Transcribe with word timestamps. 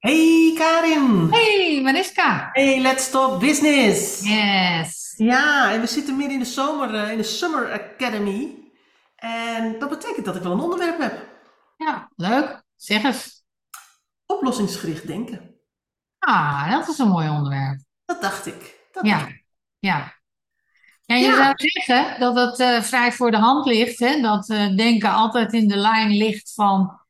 Hey 0.00 0.54
Karin! 0.56 1.28
Hey, 1.30 1.80
Mariska. 1.82 2.48
Hey, 2.52 2.80
let's 2.80 3.10
talk 3.10 3.40
business! 3.40 4.22
Yes. 4.24 5.14
Ja, 5.16 5.72
en 5.72 5.80
we 5.80 5.86
zitten 5.86 6.16
midden 6.16 6.34
in 6.34 6.42
de 6.42 6.48
zomer, 6.48 6.94
eh, 6.94 7.10
in 7.10 7.16
de 7.16 7.22
Summer 7.22 7.72
Academy. 7.72 8.54
En 9.16 9.78
dat 9.78 9.88
betekent 9.88 10.24
dat 10.26 10.36
ik 10.36 10.42
wel 10.42 10.52
een 10.52 10.60
onderwerp 10.60 10.98
heb. 11.00 11.26
Ja, 11.76 12.10
leuk. 12.16 12.62
Zeg 12.76 13.02
eens. 13.02 13.44
Oplossingsgericht 14.26 15.06
denken. 15.06 15.54
Ah, 16.18 16.70
dat 16.72 16.88
is 16.88 16.98
een 16.98 17.08
mooi 17.08 17.28
onderwerp. 17.28 17.80
Dat 18.04 18.22
dacht 18.22 18.46
ik. 18.46 18.78
Dat 18.92 19.04
dacht 19.04 19.20
Ja, 19.20 19.26
ik. 19.28 19.44
ja. 19.78 20.18
Ja, 21.04 21.16
je 21.16 21.24
Ja, 21.24 21.34
zou 21.36 21.52
zeggen 21.56 22.20
dat 22.20 22.34
het 22.34 22.58
eh, 22.58 22.82
vrij 22.82 23.12
voor 23.12 23.30
de 23.30 23.36
hand 23.38 23.66
ligt, 23.66 23.98
hè? 23.98 24.20
Dat 24.20 24.48
eh, 24.48 24.76
denken 24.76 25.12
altijd 25.12 25.52
in 25.52 25.68
de 25.68 25.76
lijn 25.76 26.10
ligt 26.16 26.52
van 26.54 27.00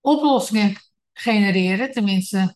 oplossingen 0.00 0.76
genereren. 1.20 1.90
Tenminste, 1.92 2.54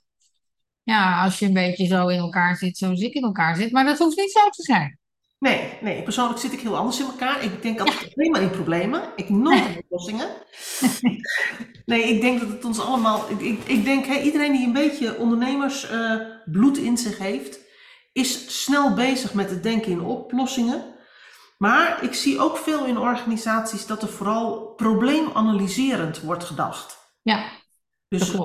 ja, 0.82 1.22
als 1.22 1.38
je 1.38 1.46
een 1.46 1.52
beetje 1.52 1.86
zo 1.86 2.09
in 2.09 2.18
elkaar 2.18 2.56
zit, 2.56 2.77
zoals 2.78 3.00
ik 3.00 3.14
in 3.14 3.22
elkaar 3.22 3.56
zit. 3.56 3.72
Maar 3.72 3.84
dat 3.84 3.98
hoeft 3.98 4.16
niet 4.16 4.32
zo 4.32 4.48
te 4.48 4.62
zijn. 4.62 4.98
nee, 5.38 5.72
nee, 5.80 6.02
persoonlijk 6.02 6.41
zit 6.41 6.52
ik 6.52 6.60
heel 6.60 6.77
anders 6.77 7.00
in 7.00 7.06
elkaar. 7.06 7.42
Ik 7.45 7.62
denk 7.62 7.78
Ja. 7.78 7.84
altijd 7.84 8.12
alleen 8.16 8.30
maar 8.30 8.42
in 8.42 8.50
problemen. 8.50 9.02
Ik 9.16 9.28
nooit 9.28 9.66
in 9.66 9.78
oplossingen. 9.78 10.28
Nee, 11.84 12.02
ik 12.14 12.20
denk 12.20 12.41
dat 12.41 12.48
het 12.48 12.64
ons 12.64 12.80
allemaal. 12.80 13.30
Ik, 13.30 13.41
ik, 13.41 13.58
ik 13.66 13.84
denk, 13.84 14.06
hè, 14.06 14.20
iedereen 14.20 14.52
die 14.52 14.66
een 14.66 14.72
beetje 14.72 15.16
ondernemersbloed 15.19 16.78
in 16.78 16.96
zich 16.98 17.19
heeft, 17.19 17.58
is 18.12 18.62
snel 18.62 18.94
bezig 18.94 19.34
met 19.34 19.50
het 19.50 19.62
denken 19.62 19.91
in 19.92 20.00
oplossingen. 20.00 20.84
Maar 21.58 22.02
ik 22.02 22.14
zie 22.14 22.41
ook 22.41 22.56
veel 22.56 22.84
in 22.84 22.98
organisaties 22.98 23.86
dat 23.86 24.02
er 24.02 24.08
vooral 24.08 24.72
probleemanalyserend 24.77 26.20
wordt 26.20 26.44
gedacht. 26.44 26.98
Ja, 27.22 27.44
Dus 28.18 28.36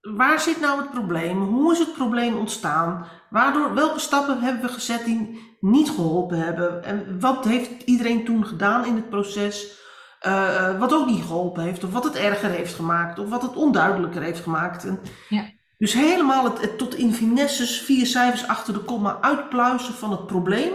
waar 0.00 0.40
zit 0.40 0.60
nou 0.60 0.80
het 0.80 0.90
probleem? 0.90 1.40
Hoe 1.40 1.72
is 1.72 1.78
het 1.78 1.92
probleem 1.92 2.36
ontstaan? 2.36 3.06
Waardoor, 3.30 3.74
welke 3.74 3.98
stappen 3.98 4.40
hebben 4.40 4.62
we 4.62 4.68
gezet 4.68 5.04
die 5.04 5.56
niet 5.60 5.90
geholpen 5.90 6.38
hebben? 6.38 6.84
En 6.84 7.20
wat 7.20 7.44
heeft 7.44 7.82
iedereen 7.82 8.24
toen 8.24 8.46
gedaan 8.46 8.84
in 8.84 8.94
het 8.94 9.10
proces? 9.10 9.80
eh, 10.22 10.68
eh, 10.68 10.78
wat 10.78 10.92
ook 10.92 11.06
niet 11.06 11.22
geholpen 11.22 11.62
heeft, 11.62 11.84
of 11.84 11.92
wat 11.92 12.04
het 12.04 12.14
erger 12.14 12.50
heeft 12.50 12.74
gemaakt, 12.74 13.18
of 13.18 13.28
wat 13.28 13.42
het 13.42 13.56
onduidelijker 13.56 14.22
heeft 14.22 14.40
gemaakt. 14.40 14.84
En 14.84 15.00
Ja, 15.28 15.50
dus 15.78 15.92
helemaal 15.92 16.44
het, 16.44 16.60
het 16.60 16.78
tot 16.78 16.94
in 16.94 17.14
finesses, 17.14 17.80
vier 17.80 18.06
cijfers 18.06 18.46
achter 18.46 18.74
de 18.74 18.80
komma 18.80 19.18
uitpluizen 19.20 19.94
van 19.94 20.10
het 20.10 20.26
probleem 20.26 20.72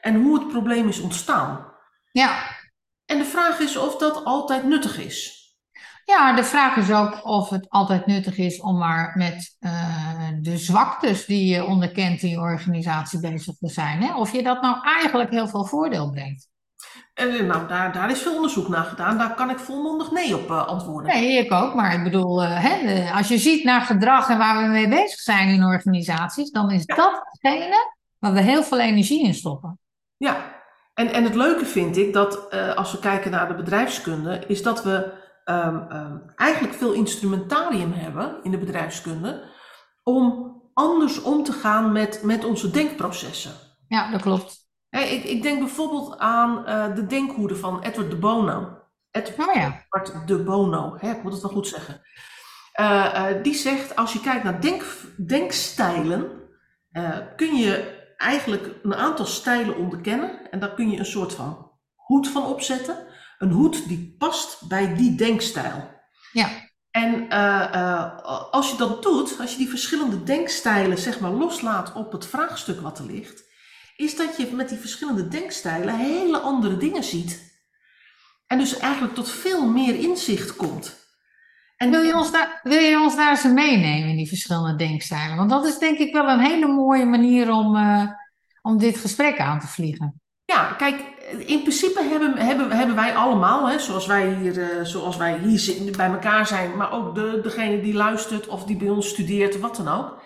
en 0.00 0.22
hoe 0.22 0.38
het 0.38 0.48
probleem 0.48 0.88
is 0.88 1.00
ontstaan. 1.00 1.72
ja. 2.12 2.60
En 3.06 3.18
de 3.18 3.24
vraag 3.24 3.58
is 3.58 3.76
of 3.76 3.96
dat 3.96 4.24
altijd 4.24 4.64
nuttig 4.64 4.98
is. 4.98 5.41
Ja, 6.04 6.32
de 6.32 6.44
vraag 6.44 6.76
is 6.76 6.92
ook 6.92 7.24
of 7.24 7.50
het 7.50 7.68
altijd 7.68 8.06
nuttig 8.06 8.38
is 8.38 8.60
om 8.60 8.78
maar 8.78 9.12
met 9.16 9.56
eh, 9.58 10.28
de 10.40 10.58
zwaktes 10.58 11.24
die 11.24 11.54
je 11.54 11.64
onderkent 11.64 12.22
in 12.22 12.28
je 12.28 12.40
organisatie 12.40 13.20
bezig 13.20 13.54
te 13.58 13.68
zijn. 13.68 14.02
Hè? 14.02 14.14
Of 14.16 14.32
je 14.32 14.42
dat 14.42 14.62
nou 14.62 14.76
eigenlijk 14.82 15.30
heel 15.30 15.48
veel 15.48 15.64
voordeel 15.64 16.10
brengt. 16.10 16.48
En 17.14 17.30
eh, 17.30 17.46
nou, 17.46 17.68
daar, 17.68 17.92
daar 17.92 18.10
is 18.10 18.22
veel 18.22 18.34
onderzoek 18.34 18.68
naar 18.68 18.84
gedaan. 18.84 19.18
Daar 19.18 19.34
kan 19.34 19.50
ik 19.50 19.58
volmondig 19.58 20.10
nee 20.10 20.36
op 20.36 20.50
eh, 20.50 20.66
antwoorden. 20.66 21.12
Nee, 21.12 21.38
ik 21.44 21.52
ook, 21.52 21.74
maar 21.74 21.94
ik 21.94 22.02
bedoel, 22.02 22.42
hè, 22.42 23.10
als 23.12 23.28
je 23.28 23.38
ziet 23.38 23.64
naar 23.64 23.80
gedrag 23.80 24.28
en 24.28 24.38
waar 24.38 24.62
we 24.62 24.68
mee 24.68 24.88
bezig 24.88 25.20
zijn 25.20 25.48
in 25.48 25.64
organisaties, 25.64 26.50
dan 26.50 26.70
is 26.70 26.82
Ja. 26.86 26.94
dat 26.94 27.22
hetgene 27.30 27.94
waar 28.18 28.32
we 28.32 28.40
heel 28.40 28.62
veel 28.62 28.80
energie 28.80 29.24
in 29.24 29.34
stoppen. 29.34 29.78
Ja, 30.16 30.60
en, 30.94 31.12
en 31.12 31.24
het 31.24 31.34
leuke 31.34 31.64
vind 31.64 31.96
ik 31.96 32.12
dat 32.12 32.50
als 32.76 32.92
we 32.92 32.98
kijken 32.98 33.30
naar 33.30 33.48
de 33.48 33.54
bedrijfskunde, 33.54 34.44
is 34.46 34.62
dat 34.62 34.84
we 34.84 35.20
ehm, 35.44 35.76
ehm, 35.88 36.16
eigenlijk 36.36 36.74
veel 36.74 36.92
instrumentarium 36.92 37.92
hebben 37.92 38.38
in 38.42 38.50
de 38.50 38.58
bedrijfskunde 38.58 39.50
om 40.02 40.52
anders 40.74 41.22
om 41.22 41.44
te 41.44 41.52
gaan 41.52 41.92
met, 41.92 42.22
met 42.22 42.44
onze 42.44 42.70
denkprocessen. 42.70 43.52
Ja, 43.88 44.10
dat 44.10 44.22
klopt. 44.22 44.62
Ik, 44.90 45.24
ik 45.24 45.42
denk 45.42 45.58
bijvoorbeeld 45.58 46.18
aan 46.18 46.66
eh, 46.66 46.94
de 46.94 47.06
denkhoede 47.06 47.56
van 47.56 47.82
Edward 47.82 48.10
de 48.10 48.16
Bono. 48.16 48.80
Edward 49.10 49.48
Oh 49.48 49.54
ja, 49.54 49.84
de 50.26 50.42
Bono, 50.42 50.96
hè, 50.98 51.10
ik 51.10 51.22
moet 51.22 51.32
het 51.32 51.42
wel 51.42 51.50
goed 51.50 51.68
zeggen. 51.68 52.00
Eh, 52.72 53.30
eh, 53.30 53.42
die 53.42 53.54
zegt, 53.54 53.96
als 53.96 54.12
je 54.12 54.20
kijkt 54.20 54.44
naar 54.44 54.60
denk, 54.60 54.84
denkstijlen, 55.26 56.40
kun 57.36 57.56
je 57.56 58.00
eigenlijk 58.16 58.74
een 58.82 58.94
aantal 58.94 59.26
stijlen 59.26 59.76
onderkennen. 59.76 60.50
En 60.50 60.58
daar 60.58 60.74
kun 60.74 60.90
je 60.90 60.98
een 60.98 61.04
soort 61.04 61.32
van 61.32 61.70
hoed 61.94 62.28
van 62.28 62.44
opzetten. 62.44 63.06
Een 63.42 63.50
hoed 63.50 63.88
die 63.88 64.14
past 64.18 64.68
bij 64.68 64.94
die 64.94 65.14
denkstijl. 65.14 65.90
ja, 66.32 66.48
En 66.90 67.28
eh, 67.28 67.74
eh, 67.74 68.18
als 68.50 68.70
je 68.70 68.76
dat 68.76 69.02
doet, 69.02 69.40
als 69.40 69.50
je 69.50 69.56
die 69.56 69.68
verschillende 69.68 70.22
denkstijlen 70.22 70.98
zeg 70.98 71.20
maar 71.20 71.30
loslaat 71.30 71.92
op 71.92 72.12
het 72.12 72.26
vraagstuk 72.26 72.80
wat 72.80 72.98
er 72.98 73.04
ligt, 73.04 73.44
is 73.96 74.16
dat 74.16 74.36
je 74.36 74.50
met 74.52 74.68
die 74.68 74.78
verschillende 74.78 75.28
denkstijlen 75.28 75.96
hele 75.98 76.38
andere 76.38 76.76
dingen 76.76 77.04
ziet. 77.04 77.60
En 78.46 78.58
dus 78.58 78.78
eigenlijk 78.78 79.14
tot 79.14 79.30
veel 79.30 79.66
meer 79.66 79.94
inzicht 79.94 80.56
komt. 80.56 81.00
En 81.76 81.90
Wil 81.90 82.02
je 82.02 82.16
ons 82.16 82.32
daar, 82.32 82.60
wil 82.62 82.80
je 82.80 83.00
ons 83.00 83.16
daar 83.16 83.30
eens 83.30 83.44
meenemen 83.44 84.08
in 84.08 84.16
die 84.16 84.28
verschillende 84.28 84.76
denkstijlen? 84.76 85.36
Want 85.36 85.50
dat 85.50 85.66
is 85.66 85.78
denk 85.78 85.98
ik 85.98 86.12
wel 86.12 86.28
een 86.28 86.40
hele 86.40 86.66
mooie 86.66 87.04
manier 87.04 87.50
om, 87.50 87.76
eh, 87.76 88.06
om 88.62 88.78
dit 88.78 88.96
gesprek 88.96 89.38
aan 89.38 89.60
te 89.60 89.66
vliegen. 89.66 90.20
ja, 90.44 90.72
kijk, 90.72 91.00
in 91.38 91.62
principe 91.62 92.02
hebben, 92.02 92.36
hebben, 92.36 92.70
hebben 92.70 92.96
wij 92.96 93.14
allemaal, 93.14 93.68
hè, 93.68 93.78
zoals 93.78 94.06
wij 94.06 94.34
hier, 94.34 94.62
eh, 94.62 94.84
zoals 94.84 95.16
wij 95.16 95.38
hier 95.38 95.96
bij 95.96 96.06
elkaar 96.06 96.46
zijn, 96.46 96.76
maar 96.76 96.92
ook 96.92 97.14
de, 97.14 97.40
degene 97.42 97.80
die 97.80 97.94
luistert 97.94 98.48
of 98.48 98.64
die 98.64 98.76
bij 98.76 98.88
ons 98.88 99.08
studeert, 99.08 99.60
wat 99.60 99.76
dan 99.76 99.88
ook. 99.88 100.22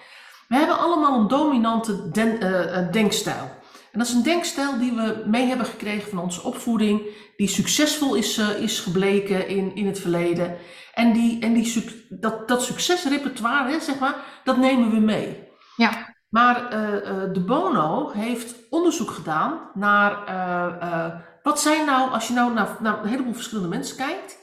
We 0.49 0.57
hebben 0.57 0.79
allemaal 0.79 1.21
een 1.21 1.29
dominante 1.29 2.11
eh, 2.13 2.77
eh, 2.77 2.93
denkstijl. 2.93 3.55
En 3.93 3.99
dat 3.99 4.07
is 4.07 4.15
een 4.15 4.23
denkstijl 4.23 4.79
die 4.79 4.93
we 4.93 5.23
mee 5.27 5.47
hebben 5.47 5.67
gekregen 5.67 6.11
van 6.11 6.19
onze 6.19 6.43
opvoeding, 6.43 7.03
die 7.37 7.49
succesvol 7.49 8.15
is, 8.15 8.39
is 8.39 8.81
gebleken 8.81 9.49
in, 9.49 9.75
in 9.75 9.87
het 9.87 10.01
verleden. 10.01 10.57
En, 10.95 11.13
die, 11.13 11.41
en 11.41 11.53
die, 11.53 12.07
dat, 12.09 12.49
dat 12.49 12.63
succesrepertoire, 12.63 13.71
hè, 13.71 13.81
zeg 13.81 13.99
maar, 13.99 14.15
dat 14.45 14.57
nemen 14.57 14.91
we 14.91 15.01
mee. 15.01 15.45
Ja, 15.77 16.16
Maar 16.29 16.69
eh, 16.71 16.97
eh, 17.23 17.33
de 17.33 17.41
Bono 17.41 18.11
heeft 18.11 18.55
onderzoek 18.71 19.11
gedaan 19.11 19.59
naar 19.75 20.25
eh, 20.27 21.21
wat 21.43 21.61
zijn 21.61 21.87
nou, 21.87 22.11
als 22.11 22.29
je 22.29 22.35
nou 22.35 22.53
naar, 22.55 22.77
naar 22.81 23.03
een 23.03 23.09
heleboel 23.09 23.35
verschillende 23.35 23.69
mensen 23.69 23.97
kijkt, 23.97 24.39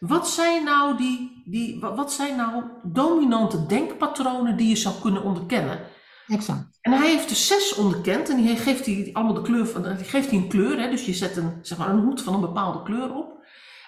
wat 0.00 0.28
zijn 0.28 0.64
nou 0.64 0.96
die, 0.96 1.42
die 1.44 1.80
wa- 1.80 1.94
wat 1.94 2.12
zijn 2.12 2.36
nou 2.36 2.62
dominante 2.82 3.66
denkpatronen 3.66 4.56
die 4.56 4.68
je 4.68 4.76
zou 4.76 4.94
kunnen 5.00 5.22
onderkennen? 5.22 5.78
exact. 6.26 6.78
En 6.80 6.92
hij 6.92 7.08
heeft 7.10 7.30
er 7.30 7.36
zes 7.36 7.74
onderkend 7.74 8.28
en 8.28 8.36
die 8.36 8.56
geeft 8.56 8.86
hij 8.86 9.10
allemaal 9.12 9.34
de 9.34 9.42
kleur 9.42 9.66
van, 9.66 9.82
die 9.82 10.04
geeft 10.04 10.30
hij 10.30 10.38
een 10.38 10.48
kleur, 10.48 10.78
hè? 10.80 10.90
dus 10.90 11.06
je 11.06 11.12
zet 11.14 11.36
een, 11.36 11.58
zeg 11.62 11.78
maar, 11.78 11.88
een 11.88 12.00
hoed 12.04 12.22
van 12.22 12.34
een 12.34 12.40
bepaalde 12.40 12.82
kleur 12.82 13.14
op. 13.14 13.32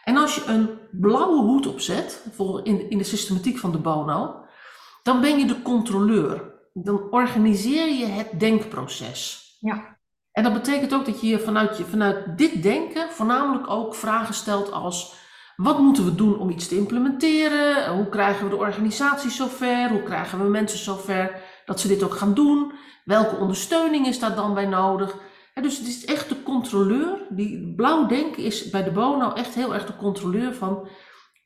En 0.05 0.17
als 0.17 0.35
je 0.35 0.45
een 0.47 0.69
blauwe 0.91 1.37
hoed 1.43 1.67
opzet, 1.67 2.27
vol- 2.33 2.63
in, 2.63 2.91
in 2.91 2.99
de 2.99 3.05
systematiek 3.05 3.59
van 3.59 3.73
de 3.73 3.79
Bono, 3.79 4.45
dan 5.03 5.21
ben 5.21 5.39
je 5.39 5.47
de 5.47 5.63
controleur. 5.63 6.55
Dan 6.83 7.11
organiseer 7.11 7.89
je 7.89 8.07
het 8.07 8.41
denkproces. 8.41 9.47
Ja, 9.61 9.99
En 10.33 10.43
dat 10.43 10.53
betekent 10.53 10.95
ook 10.95 11.05
dat 11.05 11.21
je 11.21 11.39
vanuit, 11.39 11.79
je 11.79 11.85
vanuit 11.85 12.39
dit 12.39 12.63
denken 12.63 13.11
voornamelijk 13.11 13.71
ook 13.71 13.95
vragen 13.95 14.35
stelt 14.35 14.73
als: 14.73 15.15
wat 15.57 15.79
moeten 15.79 16.05
we 16.05 16.15
doen 16.15 16.39
om 16.39 16.51
iets 16.51 16.69
te 16.69 16.77
implementeren? 16.77 17.95
Hoe 17.95 18.09
krijgen 18.09 18.45
we 18.45 18.51
de 18.51 18.57
organisatie 18.57 19.31
zover? 19.31 19.89
Hoe 19.89 20.03
krijgen 20.03 20.39
we 20.39 20.49
mensen 20.49 20.79
zover 20.79 21.43
dat 21.67 21.81
ze 21.81 21.89
dit 21.89 22.03
ook 22.03 22.15
gaan 22.15 22.35
doen? 22.35 22.73
Welke 23.05 23.37
ondersteuning 23.37 24.07
is 24.07 24.19
daar 24.19 24.35
dan 24.35 24.55
bij 24.55 24.67
nodig? 24.67 25.17
En 25.55 25.63
dus 25.63 25.79
het 25.79 25.87
is 25.87 26.05
echt 26.05 26.29
de 26.29 26.43
controleur. 26.43 27.27
Die 27.31 27.75
blauw 27.75 28.07
denken 28.07 28.43
is 28.43 28.71
bij 28.71 28.85
de 28.85 28.91
Bono 28.91 29.33
echt 29.33 29.55
heel 29.55 29.75
erg 29.75 29.87
de 29.87 29.97
controleur 29.97 30.55
van: 30.55 30.89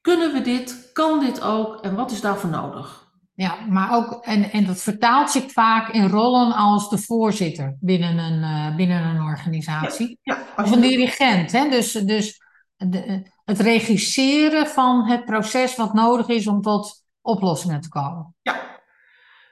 kunnen 0.01 0.33
we 0.33 0.41
dit? 0.41 0.91
Kan 0.93 1.21
dit 1.21 1.43
ook? 1.43 1.81
En 1.81 1.95
wat 1.95 2.11
is 2.11 2.21
daarvoor 2.21 2.51
nodig? 2.51 3.10
Ja, 3.35 3.67
maar 3.69 3.97
ook, 3.97 4.25
en, 4.25 4.51
en 4.51 4.67
dat 4.67 4.83
vertaalt 4.83 5.31
zich 5.31 5.53
vaak 5.53 5.89
in 5.89 6.09
rollen 6.09 6.53
als 6.53 6.91
de 6.91 6.99
voorzitter 6.99 7.77
binnen 7.81 8.19
een, 8.19 8.43
eh, 8.43 8.77
binnen 8.77 9.05
een 9.05 9.23
organisatie. 9.23 10.19
Ja, 10.23 10.39
Of 10.57 10.71
een 10.71 10.81
dirigent, 10.81 11.53
hè? 11.53 11.69
Dus, 11.69 11.93
dus 11.93 12.43
de, 12.77 13.31
het 13.45 13.61
regisseren 13.61 14.67
van 14.67 15.07
het 15.07 15.25
proces 15.25 15.77
wat 15.77 15.95
nodig 15.95 16.29
is 16.29 16.47
om 16.47 16.63
tot 16.63 17.05
oplossingen 17.21 17.81
te 17.81 17.89
komen. 17.89 18.35
Ja, 18.43 18.81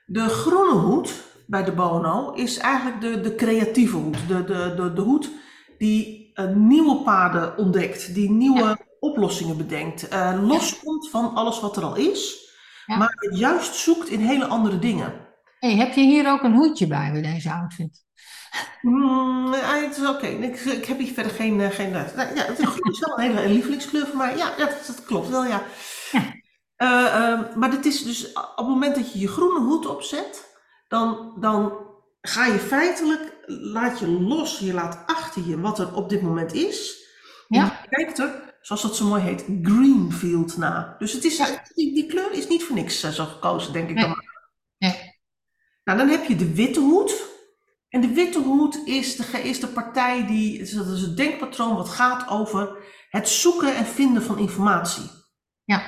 de 0.06 0.28
groene 0.28 0.80
hoed 0.80 1.26
bij 1.46 1.64
de 1.64 1.72
Bono 1.72 2.30
is 2.32 2.58
eigenlijk 2.58 3.00
de, 3.00 3.20
de 3.20 3.34
creatieve 3.34 3.96
hoed. 3.96 4.28
De, 4.28 4.44
de, 4.44 4.74
de, 4.76 4.92
de 4.92 5.00
hoed 5.00 5.30
die 5.78 6.30
eh, 6.34 6.48
nieuwe 6.48 7.02
paden 7.02 7.56
ontdekt, 7.56 8.14
die 8.14 8.30
nieuwe 8.30 8.58
Ja, 8.58 8.78
oplossingen 9.00 9.56
bedenkt, 9.56 10.06
ja, 10.10 10.36
loskomt 10.36 11.10
van 11.10 11.34
alles 11.34 11.60
wat 11.60 11.76
er 11.76 11.82
al 11.82 11.96
is, 11.96 12.47
ja. 12.88 12.96
maar 12.96 13.14
het 13.14 13.38
juist 13.38 13.74
zoekt 13.74 14.08
in 14.08 14.20
hele 14.20 14.46
andere 14.46 14.78
dingen. 14.78 15.26
Hey, 15.58 15.76
heb 15.76 15.92
je 15.92 16.00
hier 16.00 16.30
ook 16.30 16.42
een 16.42 16.54
hoedje 16.54 16.86
bij 16.86 17.12
bij 17.12 17.22
deze 17.22 17.52
outfit? 17.52 18.06
Hmm, 18.80 19.54
eh, 19.54 19.82
het 19.82 19.96
is 19.96 20.08
oké, 20.08 20.26
ik, 20.26 20.60
ik 20.60 20.84
heb 20.84 20.98
hier 20.98 21.12
verder 21.12 21.32
geen... 21.32 21.60
eh, 21.60 21.70
geen 21.70 21.90
nou, 21.90 22.06
ja, 22.34 22.44
het 22.44 22.58
is 22.58 23.00
wel 23.00 23.18
een 23.18 23.34
hele 23.36 23.48
lievelingskleur 23.48 24.06
voor 24.06 24.16
mij. 24.16 24.36
Ja, 24.36 24.56
dat, 24.56 24.84
dat 24.86 25.04
klopt 25.04 25.28
wel, 25.28 25.44
ja. 25.44 25.62
Ja, 26.10 26.22
Eh, 26.76 27.14
ehm, 27.14 27.58
maar 27.58 27.70
dit 27.70 27.86
is 27.86 28.02
dus 28.02 28.32
op 28.32 28.56
het 28.56 28.66
moment 28.66 28.94
dat 28.94 29.12
je 29.12 29.18
je 29.18 29.28
groene 29.28 29.60
hoed 29.60 29.86
opzet, 29.86 30.56
dan, 30.88 31.34
dan 31.40 31.72
ga 32.20 32.46
je 32.46 32.58
feitelijk, 32.58 33.36
laat 33.46 33.98
je 33.98 34.08
los, 34.08 34.58
je 34.58 34.72
laat 34.72 35.02
achter 35.06 35.42
je 35.46 35.60
wat 35.60 35.78
er 35.78 35.94
op 35.94 36.08
dit 36.08 36.22
moment 36.22 36.52
is. 36.52 37.06
Ja. 37.48 37.64
je 37.82 37.88
kijkt 37.88 38.18
er, 38.18 38.47
zoals 38.68 38.82
dat 38.82 38.96
zo 38.96 39.04
mooi 39.06 39.22
heet, 39.22 39.44
Greenfield 39.62 40.56
na. 40.56 40.94
Dus 40.98 41.12
het 41.12 41.24
is, 41.24 41.36
die, 41.74 41.94
die 41.94 42.06
kleur 42.06 42.32
is 42.32 42.48
niet 42.48 42.64
voor 42.64 42.76
niks 42.76 43.02
eh, 43.02 43.10
zo 43.10 43.24
gekozen, 43.24 43.72
denk 43.72 43.88
ik 43.88 43.94
Nee. 43.94 44.04
dan. 44.04 44.24
Nee. 44.78 45.20
Nou, 45.84 45.98
dan 45.98 46.08
heb 46.08 46.24
je 46.24 46.36
de 46.36 46.54
witte 46.54 46.80
hoed. 46.80 47.26
En 47.88 48.00
de 48.00 48.08
witte 48.12 48.38
hoed 48.38 48.86
is 48.86 49.16
de, 49.16 49.24
is 49.42 49.60
de 49.60 49.66
partij 49.66 50.26
die, 50.26 50.74
dat 50.74 50.86
is 50.86 51.00
het 51.00 51.16
denkpatroon 51.16 51.76
wat 51.76 51.88
gaat 51.88 52.28
over 52.28 52.76
het 53.08 53.28
zoeken 53.28 53.76
en 53.76 53.86
vinden 53.86 54.22
van 54.22 54.38
informatie. 54.38 55.10
Ja. 55.64 55.82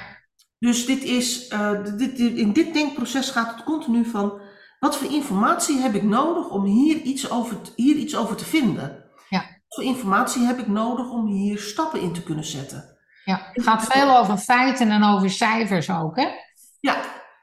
Dus 0.58 0.86
dit 0.86 1.02
is, 1.02 1.48
eh, 1.48 1.84
dit, 1.96 2.18
in 2.18 2.52
dit 2.52 2.74
denkproces 2.74 3.30
gaat 3.30 3.54
het 3.54 3.64
continu 3.64 4.04
van, 4.04 4.40
wat 4.78 4.96
voor 4.96 5.12
informatie 5.12 5.78
heb 5.78 5.94
ik 5.94 6.02
nodig 6.02 6.50
om 6.50 6.64
hier 6.64 6.96
iets 6.96 7.30
over, 7.30 7.56
hier 7.76 7.96
iets 7.96 8.16
over 8.16 8.36
te 8.36 8.44
vinden? 8.44 8.99
Voor 9.74 9.84
informatie 9.84 10.46
heb 10.46 10.58
ik 10.58 10.66
nodig 10.66 11.10
om 11.10 11.26
hier 11.26 11.58
stappen 11.58 12.00
in 12.00 12.12
te 12.12 12.22
kunnen 12.22 12.44
zetten? 12.44 12.98
Ja, 13.24 13.50
het 13.52 13.64
gaat 13.64 13.84
veel 13.84 14.16
over 14.16 14.36
feiten 14.36 14.90
en 14.90 15.04
over 15.04 15.30
cijfers 15.30 15.90
ook, 15.90 16.16
hè? 16.16 16.28
Ja, 16.80 16.94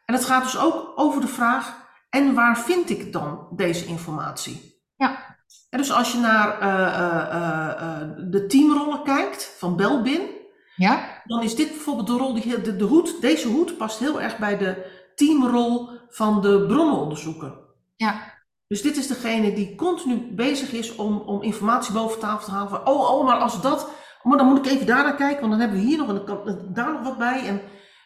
en 0.05 0.13
het 0.13 0.25
gaat 0.25 0.43
dus 0.43 0.57
ook 0.57 0.91
over 0.95 1.21
de 1.21 1.27
vraag, 1.27 1.85
en 2.09 2.33
waar 2.33 2.57
vind 2.57 2.89
ik 2.89 3.13
dan 3.13 3.47
deze 3.55 3.85
informatie? 3.85 4.81
Ja. 4.95 5.37
En 5.69 5.77
dus 5.77 5.91
als 5.91 6.11
je 6.11 6.17
naar 6.17 6.59
eh, 6.59 6.99
eh, 6.99 8.01
eh, 8.01 8.09
de 8.17 8.45
teamrollen 8.45 9.03
kijkt 9.03 9.55
van 9.57 9.75
Belbin, 9.75 10.35
Ja, 10.75 11.21
dan 11.25 11.43
is 11.43 11.55
dit 11.55 11.67
bijvoorbeeld 11.67 12.07
de 12.07 12.13
rol, 12.13 12.33
die, 12.33 12.75
de 12.75 12.83
hoed, 12.83 13.21
deze 13.21 13.47
hoed 13.47 13.77
past 13.77 13.99
heel 13.99 14.21
erg 14.21 14.37
bij 14.37 14.57
de 14.57 14.85
teamrol 15.15 15.89
van 16.09 16.41
de 16.41 16.65
bronnenonderzoeker. 16.67 17.59
ja, 17.95 18.36
Dus 18.67 18.81
dit 18.81 18.97
is 18.97 19.07
degene 19.07 19.53
die 19.53 19.75
continu 19.75 20.35
bezig 20.35 20.71
is 20.71 20.95
om, 20.95 21.17
om 21.17 21.41
informatie 21.41 21.93
boven 21.93 22.19
tafel 22.19 22.45
te 22.45 22.51
halen. 22.51 22.69
Van, 22.69 22.87
oh, 22.87 23.11
oh, 23.11 23.25
maar 23.25 23.37
als 23.37 23.61
dat, 23.61 23.89
maar 24.23 24.37
dan 24.37 24.47
moet 24.47 24.65
ik 24.65 24.71
even 24.71 24.85
daar 24.85 25.03
naar 25.03 25.15
kijken, 25.15 25.39
want 25.39 25.51
dan 25.51 25.59
hebben 25.59 25.79
we 25.79 25.85
hier 25.85 25.97
nog 25.97 26.07
en 26.07 26.15
dan 26.15 26.25
kan 26.25 26.73
daar 26.73 26.93
nog 26.93 27.03
wat 27.03 27.17
bij. 27.17 27.47
En 27.47 27.61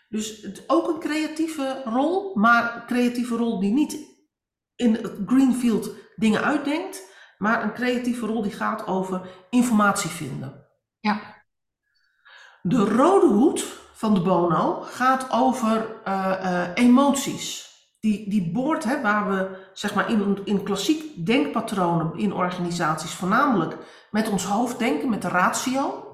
dus 0.10 0.42
het, 0.42 0.64
ook 0.68 0.88
een 0.88 1.00
creatieve 1.00 1.82
rol, 1.86 2.36
maar 2.36 2.76
een 2.76 2.86
creatieve 2.86 3.36
rol 3.36 3.60
die 3.60 3.74
niet 3.74 3.98
in 4.76 4.94
het 4.94 5.12
greenfield 5.26 5.90
dingen 6.16 6.44
uitdenkt, 6.44 7.10
maar 7.38 7.64
een 7.64 7.74
creatieve 7.74 8.26
rol 8.26 8.42
die 8.42 8.52
gaat 8.52 8.88
over 8.88 9.30
informatie 9.50 10.10
vinden. 10.10 10.68
ja, 11.00 11.44
De 12.62 12.86
rode 12.86 13.28
hoed 13.28 13.66
van 13.94 14.14
de 14.14 14.22
Bono 14.22 14.82
gaat 14.82 15.32
over 15.32 16.02
eh, 16.04 16.64
eh, 16.64 16.72
emoties. 16.74 17.71
Die, 18.02 18.30
die 18.30 18.52
boort, 18.52 18.84
hè, 18.84 19.02
waar 19.02 19.30
we 19.30 19.48
zeg 19.74 19.94
maar 19.96 20.10
in, 20.10 20.38
in 20.44 20.64
klassiek 20.64 21.26
denkpatronen 21.26 22.18
in 22.18 22.34
organisaties 22.34 23.12
voornamelijk 23.14 23.78
met 24.12 24.30
ons 24.30 24.44
hoofd 24.46 24.80
denken, 24.80 25.10
met 25.10 25.22
de 25.22 25.28
ratio, 25.28 26.06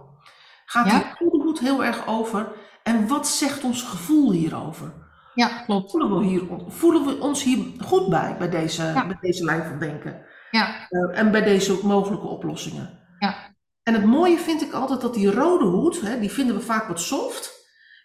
gaat 0.65 0.85
Ja. 0.85 0.97
die 0.97 1.29
rode 1.29 1.43
hoed 1.43 1.59
heel 1.59 1.83
erg 1.83 2.07
over. 2.07 2.51
En 2.83 3.07
wat 3.07 3.27
zegt 3.27 3.63
ons 3.63 3.83
gevoel 3.83 4.31
hierover? 4.31 4.93
ja, 5.33 5.47
klopt. 5.65 5.91
Voelen 5.91 6.17
we, 6.19 6.25
hier, 6.25 6.41
voelen 6.67 7.05
we 7.05 7.19
ons 7.21 7.43
hier 7.43 7.65
goed 7.79 8.09
bij, 8.09 8.35
bij 8.37 8.49
deze, 8.49 8.83
Ja. 8.83 9.07
bij 9.07 9.17
deze 9.21 9.43
lijn 9.43 9.63
van 9.63 9.79
denken? 9.79 10.25
Ja, 10.51 10.87
Eh, 10.89 11.19
en 11.19 11.31
bij 11.31 11.43
deze 11.43 11.79
mogelijke 11.83 12.27
oplossingen. 12.27 12.99
Ja. 13.19 13.35
En 13.83 13.93
het 13.93 14.05
mooie 14.05 14.37
vind 14.37 14.61
ik 14.61 14.73
altijd 14.73 15.01
dat 15.01 15.13
die 15.13 15.31
rode 15.31 15.65
hoed, 15.65 16.01
hè, 16.01 16.19
die 16.19 16.31
vinden 16.31 16.55
we 16.55 16.61
vaak 16.61 16.87
wat 16.87 16.99
soft. 16.99 17.55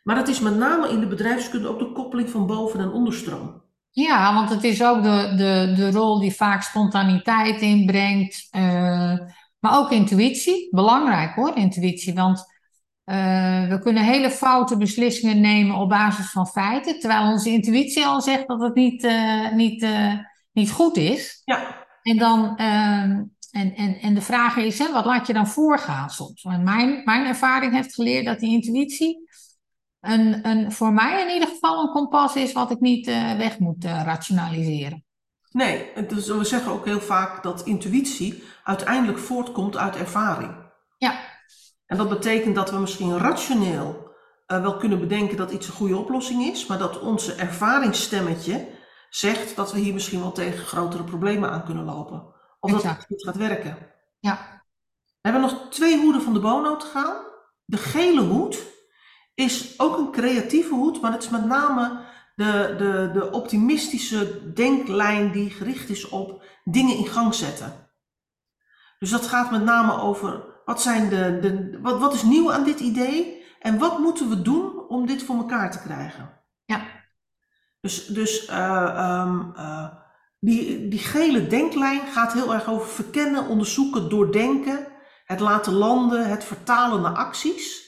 Maar 0.03 0.15
dat 0.17 0.29
is 0.29 0.41
met 0.41 0.57
name 0.57 0.89
in 0.89 1.01
de 1.01 1.07
bedrijfskunde 1.07 1.69
ook 1.69 1.79
de 1.79 1.93
koppeling 1.93 2.31
van 2.31 2.47
boven- 2.47 2.81
en 2.81 2.91
onderstroom. 2.91 3.63
Ja, 3.93 4.35
want 4.35 4.51
het 4.51 4.65
is 4.65 4.83
ook 4.83 5.03
de, 5.03 5.33
de, 5.37 5.73
de 5.77 5.91
rol 5.91 6.19
die 6.19 6.35
vaak 6.35 6.63
spontaniteit 6.63 7.61
inbrengt, 7.61 8.47
eh, 8.51 9.19
maar 9.59 9.79
ook 9.79 9.91
intuïtie. 9.91 10.69
Belangrijk 10.71 11.35
hoor, 11.35 11.57
intuïtie, 11.57 12.15
want 12.15 12.45
eh, 13.05 13.69
we 13.69 13.79
kunnen 13.79 14.05
hele 14.05 14.31
foute 14.31 14.77
beslissingen 14.77 15.41
nemen 15.41 15.77
op 15.77 15.89
basis 15.89 16.31
van 16.31 16.47
feiten, 16.47 17.01
terwijl 17.01 17.31
onze 17.31 17.51
intuïtie 17.51 18.07
al 18.07 18.21
zegt 18.21 18.49
dat 18.49 18.61
het 18.61 18.75
niet, 18.75 19.05
eh, 19.05 19.53
niet, 19.53 19.87
niet 20.53 20.71
goed 20.71 20.97
is. 20.97 21.43
Ja, 21.45 21.87
En, 22.03 22.17
dan, 22.17 22.57
ehm, 22.57 23.23
en, 23.51 23.75
en, 23.75 23.99
en 24.01 24.15
de 24.15 24.23
vraag 24.23 24.57
is, 24.57 24.79
hè, 24.79 24.93
wat 24.93 25.05
laat 25.05 25.27
je 25.27 25.33
dan 25.33 25.47
voorgaan 25.47 26.11
soms? 26.11 26.43
Want 26.43 26.65
mijn, 26.65 27.03
mijn 27.05 27.27
ervaring 27.27 27.73
heeft 27.73 27.95
geleerd 27.95 28.25
dat 28.25 28.41
die 28.41 28.53
intuïtie 28.53 29.31
een, 30.03 30.47
een, 30.49 30.73
voor 30.73 30.93
mij 30.93 31.23
in 31.23 31.33
ieder 31.35 31.49
geval 31.49 31.83
een 31.83 31.93
kompas 31.93 32.37
is 32.37 32.53
wat 32.53 32.71
ik 32.71 32.81
niet 32.81 33.07
eh, 33.07 33.37
weg 33.37 33.59
moet 33.59 33.85
eh, 33.85 34.03
rationaliseren. 34.05 35.05
nee, 35.51 35.93
is- 35.93 36.29
we 36.29 36.45
zeggen 36.45 36.73
ook 36.73 36.85
heel 36.85 37.01
vaak 37.01 37.43
dat 37.43 37.63
intuïtie 37.67 38.43
uiteindelijk 38.65 39.19
voortkomt 39.19 39.77
uit 39.77 39.97
ervaring. 39.97 40.71
Ja, 40.99 41.21
En 41.87 41.97
dat 41.97 42.09
betekent 42.09 42.55
dat 42.55 42.71
we 42.71 42.79
misschien 42.79 43.19
rationeel 43.19 44.11
eh, 44.47 44.61
wel 44.61 44.77
kunnen 44.77 45.01
bedenken 45.01 45.37
dat 45.37 45.51
iets 45.51 45.67
een 45.67 45.73
goede 45.73 45.97
oplossing 45.97 46.43
is, 46.43 46.67
maar 46.67 46.79
dat 46.79 47.01
onze 47.01 47.35
ervaringsstemmetje 47.35 48.69
zegt 49.11 49.57
dat 49.57 49.73
we 49.73 49.79
hier 49.79 49.93
misschien 49.93 50.21
wel 50.21 50.33
tegen 50.33 50.65
grotere 50.67 51.05
problemen 51.05 51.51
aan 51.51 51.65
kunnen 51.65 51.85
lopen. 51.85 52.35
Of 52.61 52.71
dat 52.71 52.83
het 52.83 53.09
niet 53.09 53.25
gaat 53.25 53.37
werken. 53.37 53.79
ja, 54.19 54.63
We 55.21 55.29
hebben 55.31 55.41
nog 55.51 55.67
twee 55.71 56.01
hoeden 56.01 56.23
van 56.23 56.33
de 56.33 56.41
Bono 56.41 56.77
te 56.77 56.87
gaan. 56.87 57.17
De 57.65 57.77
gele 57.77 58.21
hoed 58.21 58.63
is 59.35 59.79
ook 59.79 59.99
een 59.99 60.11
creatieve 60.11 60.75
hoed, 60.75 61.01
maar 61.01 61.13
het 61.13 61.23
is 61.23 61.31
met 61.31 61.45
name 61.45 62.01
de, 62.35 62.75
de, 62.79 63.11
de 63.13 63.31
optimistische 63.31 64.53
denklijn 64.53 65.33
die 65.33 65.51
gericht 65.51 65.89
is 65.89 66.09
op 66.09 66.43
dingen 66.65 66.97
in 66.97 67.07
gang 67.07 67.35
zetten. 67.35 67.91
Dus 68.99 69.11
dat 69.11 69.27
gaat 69.27 69.51
met 69.51 69.65
name 69.65 70.01
over 70.01 70.45
wat, 70.65 70.83
zijn 70.83 71.09
de, 71.09 71.39
de, 71.41 71.79
wat, 71.81 71.99
wat 71.99 72.15
is 72.15 72.23
nieuw 72.23 72.53
aan 72.53 72.65
dit 72.65 72.81
idee 72.81 73.45
en 73.61 73.79
wat 73.79 73.99
moeten 73.99 74.29
we 74.29 74.43
doen 74.43 74.89
om 74.89 75.07
dit 75.07 75.23
voor 75.23 75.37
elkaar 75.37 75.71
te 75.71 75.83
krijgen. 75.83 76.41
ja, 76.65 76.83
Dus, 77.81 78.07
dus 78.07 78.47
eh, 78.47 78.89
ehm, 78.97 79.41
eh, 79.57 79.87
die, 80.41 80.89
die 80.89 80.99
gele 80.99 81.47
denklijn 81.47 82.07
gaat 82.07 82.33
heel 82.33 82.55
erg 82.55 82.69
over 82.69 82.89
verkennen, 82.89 83.47
onderzoeken, 83.47 84.09
doordenken, 84.09 84.87
het 85.25 85.41
laten 85.41 85.73
landen, 85.73 86.29
het 86.29 86.45
vertalen 86.45 87.01
naar 87.01 87.17
acties. 87.17 87.82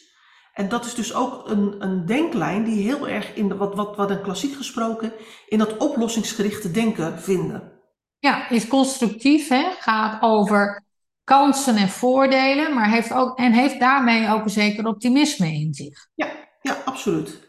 En 0.54 0.68
dat 0.68 0.84
is 0.84 0.94
dus 0.94 1.14
ook 1.14 1.48
een, 1.48 1.74
een 1.78 2.06
denklijn 2.06 2.64
die 2.64 2.82
heel 2.82 3.08
erg 3.08 3.34
in 3.34 3.48
de, 3.48 3.56
wat, 3.56 3.74
wat, 3.74 3.96
wat 3.96 4.10
een 4.10 4.22
klassiek 4.22 4.54
gesproken, 4.54 5.12
in 5.48 5.58
dat 5.58 5.76
oplossingsgerichte 5.76 6.70
denken 6.70 7.20
vinden. 7.20 7.72
ja, 8.18 8.48
is 8.48 8.68
constructief, 8.68 9.48
hè? 9.48 9.70
gaat 9.78 10.22
over 10.22 10.84
kansen 11.24 11.76
en 11.76 11.88
voordelen, 11.88 12.74
maar 12.74 12.90
heeft 12.90 13.12
ook, 13.12 13.38
en 13.38 13.52
heeft 13.52 13.80
daarmee 13.80 14.28
ook 14.28 14.44
een 14.44 14.50
zeker 14.50 14.86
optimisme 14.86 15.46
in 15.46 15.74
zich. 15.74 16.06
Ja, 16.14 16.28
ja, 16.60 16.76
absoluut. 16.84 17.42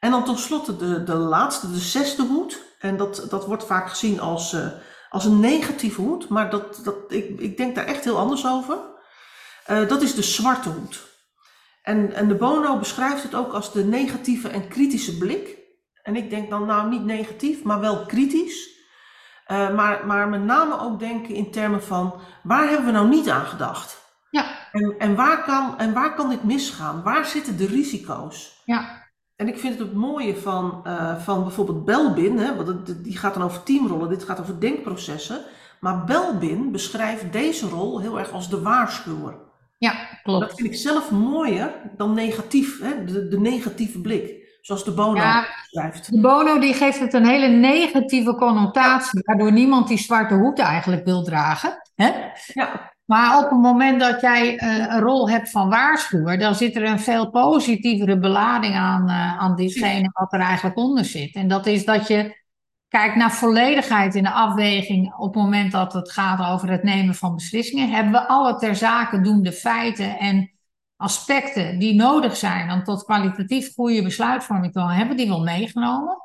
En 0.00 0.10
dan 0.10 0.24
tenslotte 0.24 0.76
de, 0.76 1.02
de 1.02 1.14
laatste, 1.14 1.70
de 1.70 1.78
zesde 1.78 2.22
hoed. 2.22 2.62
En 2.78 2.96
dat, 2.96 3.26
dat 3.30 3.46
wordt 3.46 3.64
vaak 3.64 3.88
gezien 3.88 4.20
als, 4.20 4.52
eh, 4.52 4.66
als 5.08 5.24
een 5.24 5.40
negatieve 5.40 6.00
hoed, 6.00 6.28
maar 6.28 6.50
dat, 6.50 6.80
dat, 6.84 6.96
ik, 7.08 7.40
ik 7.40 7.56
denk 7.56 7.74
daar 7.74 7.84
echt 7.84 8.04
heel 8.04 8.18
anders 8.18 8.46
over. 8.46 8.78
Eh, 9.64 9.88
dat 9.88 10.02
is 10.02 10.14
de 10.14 10.22
zwarte 10.22 10.68
hoed. 10.68 11.11
En, 11.82 12.12
en 12.12 12.28
de 12.28 12.34
Bono 12.34 12.78
beschrijft 12.78 13.22
het 13.22 13.34
ook 13.34 13.52
als 13.52 13.72
de 13.72 13.84
negatieve 13.84 14.48
en 14.48 14.68
kritische 14.68 15.18
blik. 15.18 15.58
En 16.02 16.16
ik 16.16 16.30
denk 16.30 16.50
dan 16.50 16.66
nou 16.66 16.88
niet 16.88 17.04
negatief, 17.04 17.62
maar 17.62 17.80
wel 17.80 18.06
kritisch. 18.06 18.70
Eh, 19.46 19.74
maar, 19.74 20.06
maar 20.06 20.28
met 20.28 20.44
name 20.44 20.80
ook 20.80 20.98
denken 20.98 21.34
in 21.34 21.50
termen 21.50 21.82
van 21.82 22.14
waar 22.42 22.68
hebben 22.68 22.86
we 22.86 22.92
nou 22.92 23.08
niet 23.08 23.28
aan 23.30 23.44
gedacht? 23.46 24.00
Ja, 24.30 24.44
En, 24.72 24.94
en, 24.98 25.14
waar 25.14 25.42
kan, 25.44 25.78
en 25.78 25.92
waar 25.92 26.14
kan 26.14 26.28
dit 26.28 26.44
misgaan? 26.44 27.02
Waar 27.02 27.24
zitten 27.24 27.56
de 27.56 27.66
risico's? 27.66 28.62
ja, 28.64 29.00
En 29.36 29.48
ik 29.48 29.58
vind 29.58 29.78
het 29.78 29.88
het 29.88 29.96
mooie 29.96 30.36
van, 30.36 30.80
eh, 30.84 31.16
van 31.18 31.42
bijvoorbeeld 31.42 31.84
Belbin, 31.84 32.38
hè, 32.38 32.54
want 32.56 32.68
het- 32.68 33.04
die 33.04 33.16
gaat 33.18 33.34
dan 33.34 33.42
over 33.42 33.62
teamrollen, 33.62 34.08
dit 34.08 34.24
gaat 34.24 34.40
over 34.40 34.60
denkprocessen. 34.60 35.40
Maar 35.80 36.04
Belbin 36.04 36.72
beschrijft 36.72 37.32
deze 37.32 37.68
rol 37.68 38.00
heel 38.00 38.18
erg 38.18 38.30
als 38.32 38.50
de 38.50 38.60
waarschuwer. 38.62 39.34
Ja, 39.82 39.92
Dat 39.92 40.20
klopt. 40.22 40.54
vind 40.54 40.68
ik 40.68 40.74
zelf 40.78 41.10
mooier 41.10 41.74
dan 41.96 42.14
negatief, 42.14 42.80
hè, 42.82 43.04
de, 43.04 43.28
de 43.28 43.40
negatieve 43.40 44.00
blik, 44.00 44.56
zoals 44.60 44.84
de 44.84 44.90
Bono 44.92 45.16
Ja. 45.20 45.46
beschrijft. 45.62 46.10
De 46.12 46.20
Bono 46.20 46.58
die 46.58 46.74
geeft 46.74 47.00
het 47.00 47.12
een 47.12 47.26
hele 47.26 47.48
negatieve 47.48 48.34
connotatie, 48.34 49.20
waardoor 49.24 49.52
niemand 49.52 49.88
die 49.88 49.98
zwarte 49.98 50.34
hoed 50.34 50.58
eigenlijk 50.58 51.04
wil 51.04 51.22
dragen. 51.24 51.82
Hè? 51.94 52.10
Ja, 52.52 52.90
Maar 53.04 53.38
op 53.44 53.50
het 53.50 53.60
moment 53.60 54.00
dat 54.00 54.20
jij 54.20 54.56
eh, 54.58 54.76
een 54.94 55.00
rol 55.00 55.28
hebt 55.30 55.50
van 55.50 55.68
waarschuwer, 55.68 56.38
dan 56.38 56.54
zit 56.54 56.76
er 56.76 56.84
een 56.84 57.00
veel 57.00 57.30
positievere 57.30 58.18
belading 58.18 58.74
aan, 58.74 59.08
eh, 59.08 59.38
aan 59.38 59.56
ditgene 59.56 60.10
wat 60.12 60.32
er 60.32 60.40
eigenlijk 60.40 60.76
onder 60.76 61.04
zit. 61.04 61.34
En 61.34 61.48
dat 61.48 61.66
is 61.66 61.84
dat 61.84 62.06
je 62.08 62.41
kijkt 62.92 63.16
naar 63.16 63.32
volledigheid 63.32 64.14
in 64.14 64.22
de 64.22 64.30
afweging 64.30 65.14
op 65.14 65.34
het 65.34 65.42
moment 65.42 65.72
dat 65.72 65.92
het 65.92 66.12
gaat 66.12 66.52
over 66.52 66.70
het 66.70 66.82
nemen 66.82 67.14
van 67.14 67.34
beslissingen. 67.34 67.90
Hebben 67.90 68.12
we 68.12 68.28
alle 68.28 68.56
ter 68.56 68.76
zake 68.76 69.20
doende 69.20 69.52
feiten 69.52 70.18
en 70.18 70.52
aspecten 70.96 71.78
die 71.78 71.94
nodig 71.94 72.36
zijn 72.36 72.70
om 72.70 72.84
tot 72.84 73.04
kwalitatief 73.04 73.74
goede 73.74 74.02
besluitvorming 74.02 74.72
te 74.72 74.78
komen, 74.78 74.94
hebben 74.94 75.16
die 75.16 75.28
wel 75.28 75.42
meegenomen. 75.42 76.16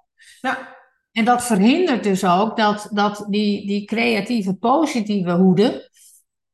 Ja. 0.41 0.75
En 1.11 1.25
dat 1.25 1.45
verhindert 1.45 2.03
dus 2.03 2.25
ook 2.25 2.57
dat, 2.57 2.89
dat 2.91 3.25
die, 3.29 3.67
die 3.67 3.85
creatieve, 3.85 4.53
positieve 4.53 5.31
hoeden 5.31 5.89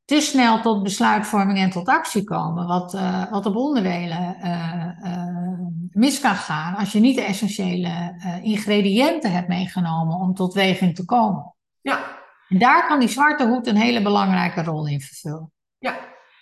te 0.05 0.21
snel 0.21 0.61
tot 0.61 0.83
besluitvorming 0.83 1.57
en 1.57 1.69
tot 1.69 1.87
actie 1.87 2.23
komen. 2.23 2.67
Wat, 2.67 2.93
uh, 2.93 3.31
wat 3.31 3.45
op 3.45 3.55
onderdelen 3.55 4.37
uh, 4.43 4.89
uh, 5.03 5.59
mis 5.91 6.19
kan 6.19 6.35
gaan 6.35 6.75
als 6.75 6.91
je 6.91 6.99
niet 6.99 7.15
de 7.15 7.21
essentiële 7.21 8.21
ingrediënten 8.41 9.31
hebt 9.31 9.47
meegenomen 9.47 10.17
om 10.17 10.33
tot 10.33 10.53
weging 10.53 10.95
te 10.95 11.05
komen. 11.05 11.55
Ja. 11.81 11.99
En 12.47 12.59
daar 12.59 12.87
kan 12.87 12.99
die 12.99 13.09
zwarte 13.09 13.47
hoed 13.47 13.67
een 13.67 13.75
hele 13.75 14.01
belangrijke 14.01 14.63
rol 14.63 14.87
in 14.87 15.01
vervullen. 15.01 15.51
Ja, 15.77 15.95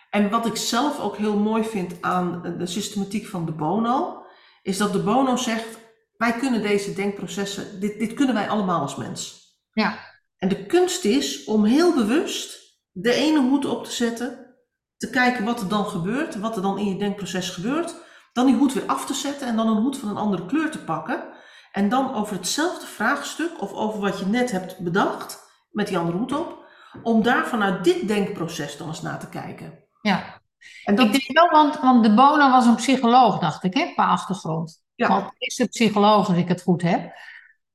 en 0.10 0.30
wat 0.30 0.46
ik 0.46 0.56
zelf 0.56 1.00
ook 1.00 1.18
heel 1.18 1.38
mooi 1.38 1.64
vind 1.64 2.02
aan 2.02 2.56
de 2.58 2.66
systematiek 2.66 3.28
van 3.28 3.46
de 3.46 3.52
Bono, 3.52 4.26
is 4.62 4.78
dat 4.78 4.94
de 4.94 5.04
Bono 5.04 5.36
zegt: 5.36 5.78
wij 6.18 6.34
kunnen 6.34 6.62
deze 6.62 6.94
denkprocessen, 6.94 7.80
dit, 7.80 8.00
dit 8.00 8.14
kunnen 8.14 8.36
wij 8.36 8.50
allemaal 8.50 8.82
als 8.82 8.96
mens. 8.96 9.40
Ja. 9.72 9.98
En 10.38 10.50
de 10.50 10.66
kunst 10.66 11.06
is 11.06 11.44
om 11.44 11.64
heel 11.64 11.94
bewust 11.96 12.61
de 12.92 13.14
ene 13.14 13.40
hoed 13.40 13.66
op 13.66 13.84
te 13.84 13.92
zetten, 13.92 14.56
te 14.98 15.10
kijken 15.10 15.46
wat 15.46 15.62
er 15.62 15.68
dan 15.68 15.86
gebeurt, 15.86 16.40
wat 16.40 16.56
er 16.56 16.62
dan 16.62 16.78
in 16.78 16.86
je 16.86 16.98
denkproces 16.98 17.50
gebeurt, 17.50 17.96
dan 18.34 18.46
die 18.46 18.56
hoed 18.56 18.74
weer 18.74 18.86
af 18.86 19.06
te 19.06 19.14
zetten 19.14 19.48
en 19.48 19.56
dan 19.56 19.68
een 19.68 19.82
hoed 19.82 19.98
van 19.98 20.10
een 20.10 20.18
andere 20.18 20.46
kleur 20.46 20.72
te 20.72 20.84
pakken. 20.84 21.24
En 21.72 21.90
dan 21.90 22.14
over 22.14 22.36
hetzelfde 22.36 22.86
vraagstuk 22.86 23.62
of 23.62 23.72
over 23.74 24.00
wat 24.00 24.20
je 24.20 24.26
net 24.26 24.52
hebt 24.52 24.80
bedacht, 24.80 25.40
met 25.70 25.88
die 25.88 25.98
andere 25.98 26.18
hoed 26.18 26.34
op, 26.34 26.66
om 27.04 27.24
daar 27.24 27.48
vanuit 27.48 27.84
dit 27.84 28.08
denkproces 28.08 28.78
dan 28.78 28.88
eens 28.88 29.02
naar 29.02 29.20
te 29.20 29.30
kijken. 29.30 29.84
Ja. 30.02 30.42
En 30.84 30.96
dat, 30.96 31.06
Ik 31.06 31.12
denk 31.12 31.40
wel, 31.40 31.50
want, 31.50 31.80
want 31.80 32.04
de 32.04 32.14
Bono 32.14 32.50
was 32.50 32.66
een 32.66 32.76
psycholoog, 32.76 33.40
dacht 33.40 33.64
ik, 33.64 33.74
hè, 33.74 33.92
qua 33.94 34.06
achtergrond. 34.06 34.84
Ja. 34.96 35.08
Want 35.08 35.32
is 35.38 35.60
een 35.60 35.68
psycholoog, 35.68 36.28
als 36.28 36.38
ik 36.38 36.48
het 36.48 36.62
goed 36.62 36.82
heb. 36.82 37.14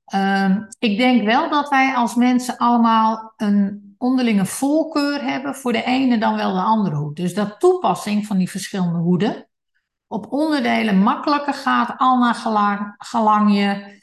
Ehm, 0.05 0.61
ik 0.79 0.99
denk 0.99 1.25
wel 1.25 1.51
dat 1.51 1.69
wij 1.69 1.95
als 1.95 2.15
mensen 2.15 2.57
allemaal 2.57 3.33
een 3.37 3.86
onderlinge 3.99 4.47
voorkeur 4.47 5.23
hebben 5.23 5.55
voor 5.55 5.73
de 5.73 5.85
ene 5.85 6.19
dan 6.19 6.37
wel 6.37 6.55
de 6.55 6.61
andere 6.61 6.97
hoed. 6.97 7.17
Dus 7.17 7.35
dat 7.35 7.61
toepassing 7.61 8.27
van 8.27 8.39
die 8.39 8.51
verschillende 8.51 8.99
hoeden 8.99 9.47
op 10.07 10.33
onderdelen 10.33 10.99
makkelijker 10.99 11.55
gaat, 11.55 11.95
al 11.97 12.19
naar 12.19 12.35
gelang, 12.35 12.95
gelang 12.99 13.55
je, 13.55 14.01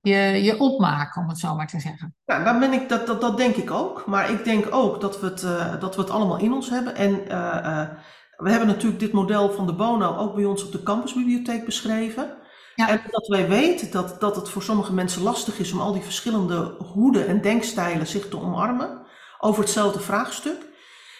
je 0.00 0.16
je 0.42 0.58
opmaken, 0.58 1.22
om 1.22 1.28
het 1.28 1.38
zo 1.38 1.54
maar 1.54 1.66
te 1.66 1.80
zeggen. 1.80 2.14
Ja, 2.24 2.44
daar 2.44 2.58
ben 2.58 2.72
ik, 2.72 2.88
dat, 2.88 3.06
dat, 3.06 3.20
dat 3.20 3.36
denk 3.36 3.54
ik 3.54 3.70
ook. 3.70 4.06
Maar 4.06 4.30
ik 4.30 4.44
denk 4.44 4.74
ook 4.74 5.00
dat 5.00 5.20
we 5.20 5.26
het, 5.26 5.42
eh, 5.42 5.80
dat 5.80 5.96
we 5.96 6.00
het 6.00 6.10
allemaal 6.10 6.38
in 6.38 6.52
ons 6.52 6.70
hebben. 6.70 6.96
En 6.96 7.28
eh, 7.28 7.80
eh, 7.80 7.88
we 8.36 8.50
hebben 8.50 8.68
natuurlijk 8.68 9.00
dit 9.00 9.12
model 9.12 9.50
van 9.50 9.66
de 9.66 9.74
Bono 9.74 10.16
ook 10.16 10.34
bij 10.34 10.44
ons 10.44 10.64
op 10.64 10.72
de 10.72 10.82
campusbibliotheek 10.82 11.64
beschreven. 11.64 12.36
Ja. 12.74 12.88
En 12.88 13.00
dat 13.10 13.26
wij 13.26 13.48
weten 13.48 13.90
dat, 13.90 14.20
dat 14.20 14.36
het 14.36 14.48
voor 14.48 14.62
sommige 14.62 14.92
mensen 14.92 15.22
lastig 15.22 15.58
is 15.58 15.72
om 15.72 15.80
al 15.80 15.92
die 15.92 16.02
verschillende 16.02 16.74
hoeden 16.92 17.26
en 17.26 17.40
denkstijlen 17.40 18.06
zich 18.06 18.28
te 18.28 18.40
omarmen 18.40 18.97
over 19.38 19.62
hetzelfde 19.62 20.00
vraagstuk, 20.00 20.66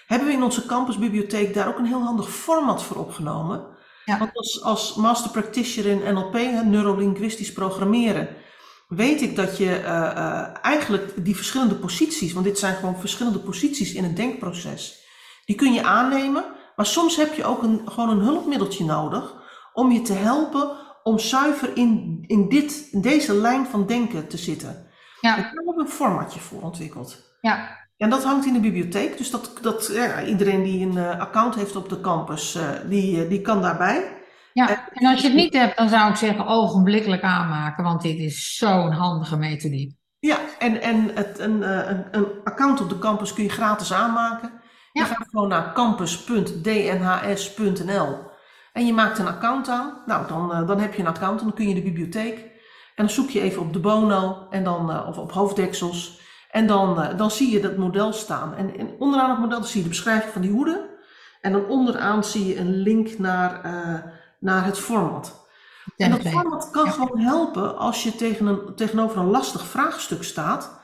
hebben 0.07 0.29
we 0.29 0.35
in 0.35 0.43
onze 0.43 0.67
campusbibliotheek 0.67 1.55
daar 1.55 1.69
ook 1.69 1.79
een 1.79 1.87
heel 1.87 2.03
handig 2.03 2.31
format 2.31 2.83
voor 2.83 2.97
opgenomen. 2.97 3.67
Ja. 4.05 4.19
Want 4.19 4.31
als, 4.35 4.63
als 4.63 4.95
master 4.95 5.31
practitioner 5.31 5.91
in 5.91 6.15
NLP, 6.15 6.33
hè, 6.33 6.65
neurolinguistisch 6.65 7.53
programmeren, 7.53 8.29
weet 8.89 9.23
ik 9.23 9.37
dat 9.37 9.57
je 9.57 9.77
eh, 9.77 10.11
eh, 10.11 10.47
eigenlijk 10.63 11.25
die 11.25 11.37
verschillende 11.37 11.75
posities, 11.75 12.33
want 12.33 12.45
dit 12.45 12.59
zijn 12.59 12.75
gewoon 12.75 13.01
verschillende 13.01 13.39
posities 13.39 13.93
in 13.93 14.05
het 14.05 14.17
denkproces, 14.17 15.07
die 15.45 15.57
kun 15.57 15.73
je 15.73 15.83
aannemen, 15.83 16.45
maar 16.77 16.87
soms 16.87 17.17
heb 17.17 17.35
je 17.35 17.45
ook 17.45 17.63
een, 17.63 17.83
gewoon 17.85 18.11
een 18.11 18.25
hulpmiddeltje 18.25 18.85
nodig 18.85 19.35
om 19.73 19.93
je 19.93 20.03
te 20.03 20.13
helpen 20.13 20.77
om 21.03 21.19
zuiver 21.19 21.77
in, 21.77 22.25
in, 22.27 22.49
dit, 22.49 22.89
in 22.91 23.01
deze 23.01 23.35
lijn 23.35 23.67
van 23.67 23.87
denken 23.87 24.29
te 24.29 24.37
zitten. 24.37 24.87
Ja. 25.21 25.37
Daar 25.37 25.45
hebben 25.45 25.75
we 25.75 25.81
een 25.81 25.89
formatje 25.89 26.41
voor 26.41 26.63
ontwikkeld. 26.63 27.37
Ja, 27.41 27.88
En 27.99 28.11
dat 28.11 28.25
hangt 28.25 28.47
in 28.47 28.52
de 28.52 28.61
bibliotheek, 28.61 29.19
dus 29.19 29.31
dat, 29.31 29.59
dat, 29.62 29.90
ja, 29.93 30.23
iedereen 30.23 30.62
die 30.62 30.87
een 30.87 30.97
eh, 30.97 31.19
account 31.19 31.55
heeft 31.55 31.76
op 31.76 31.88
de 31.88 32.00
campus, 32.00 32.55
eh, 32.55 32.69
die, 32.88 33.23
eh, 33.23 33.28
die 33.28 33.40
kan 33.40 33.62
daarbij. 33.62 34.17
ja. 34.52 34.88
En 34.93 35.07
als 35.07 35.21
je 35.21 35.26
het 35.26 35.37
niet 35.37 35.52
hebt, 35.52 35.76
dan 35.76 35.88
zou 35.88 36.11
ik 36.11 36.17
zeggen 36.17 36.47
ogenblikkelijk 36.47 37.23
aanmaken, 37.23 37.85
want 37.85 38.02
dit 38.02 38.19
is 38.19 38.57
zo'n 38.57 38.93
handige 38.93 39.37
methodiek. 39.37 39.97
Ja, 40.19 40.38
en, 40.59 40.83
en 40.83 41.11
het, 41.14 41.38
een, 41.38 41.88
een, 41.90 42.07
een 42.11 42.26
account 42.45 42.81
op 42.81 42.88
de 42.88 42.99
campus 42.99 43.33
kun 43.33 43.45
je 43.45 43.50
gratis 43.50 43.93
aanmaken. 43.93 44.52
Ja. 44.93 45.02
Je 45.02 45.09
gaat 45.09 45.28
gewoon 45.31 45.49
naar 45.49 45.73
campus.dnhs.nl 45.73 48.19
en 48.73 48.87
je 48.87 48.93
maakt 48.93 49.19
een 49.19 49.28
account 49.28 49.69
aan. 49.69 50.02
Nou, 50.07 50.28
dan, 50.28 50.67
dan 50.67 50.81
heb 50.81 50.95
je 50.95 51.00
een 51.00 51.09
account 51.09 51.40
en 51.40 51.47
dan 51.47 51.55
kun 51.55 51.69
je 51.69 51.75
de 51.75 51.83
bibliotheek. 51.83 52.38
En 52.95 53.05
dan 53.05 53.11
zoek 53.11 53.31
je 53.31 53.40
even 53.40 53.62
op 53.62 53.73
de 53.73 53.81
Bono 53.81 54.47
en 54.50 54.64
dan, 54.64 55.07
of 55.07 55.19
op 55.19 55.33
hoofddeksels. 55.33 56.19
En 56.49 56.67
dan, 56.67 57.02
eh, 57.02 57.19
dan 57.19 57.31
zie 57.31 57.50
je 57.50 57.61
dat 57.61 57.76
model 57.76 58.12
staan. 58.12 58.55
En, 58.55 58.78
en 58.78 58.95
onderaan 58.99 59.31
het 59.31 59.38
model 59.38 59.62
zie 59.62 59.76
je 59.76 59.83
de 59.83 59.88
beschrijving 59.88 60.33
van 60.33 60.43
die 60.43 60.50
hoeden. 60.50 60.88
En 61.40 61.52
dan 61.52 61.67
onderaan 61.67 62.25
zie 62.25 62.47
je 62.47 62.59
een 62.59 62.76
link 62.76 63.19
naar, 63.19 63.64
eh, 63.64 64.11
naar 64.40 64.64
het 64.64 64.78
format. 64.78 65.47
En 65.97 66.11
dat 66.11 66.28
format 66.28 66.71
kan 66.71 66.85
Ja. 66.85 66.90
gewoon 66.90 67.19
helpen 67.21 67.76
als 67.76 68.02
je 68.02 68.17
tegen 68.17 68.47
een, 68.47 68.75
tegenover 68.75 69.19
een 69.19 69.31
lastig 69.31 69.67
vraagstuk 69.67 70.23
staat, 70.23 70.81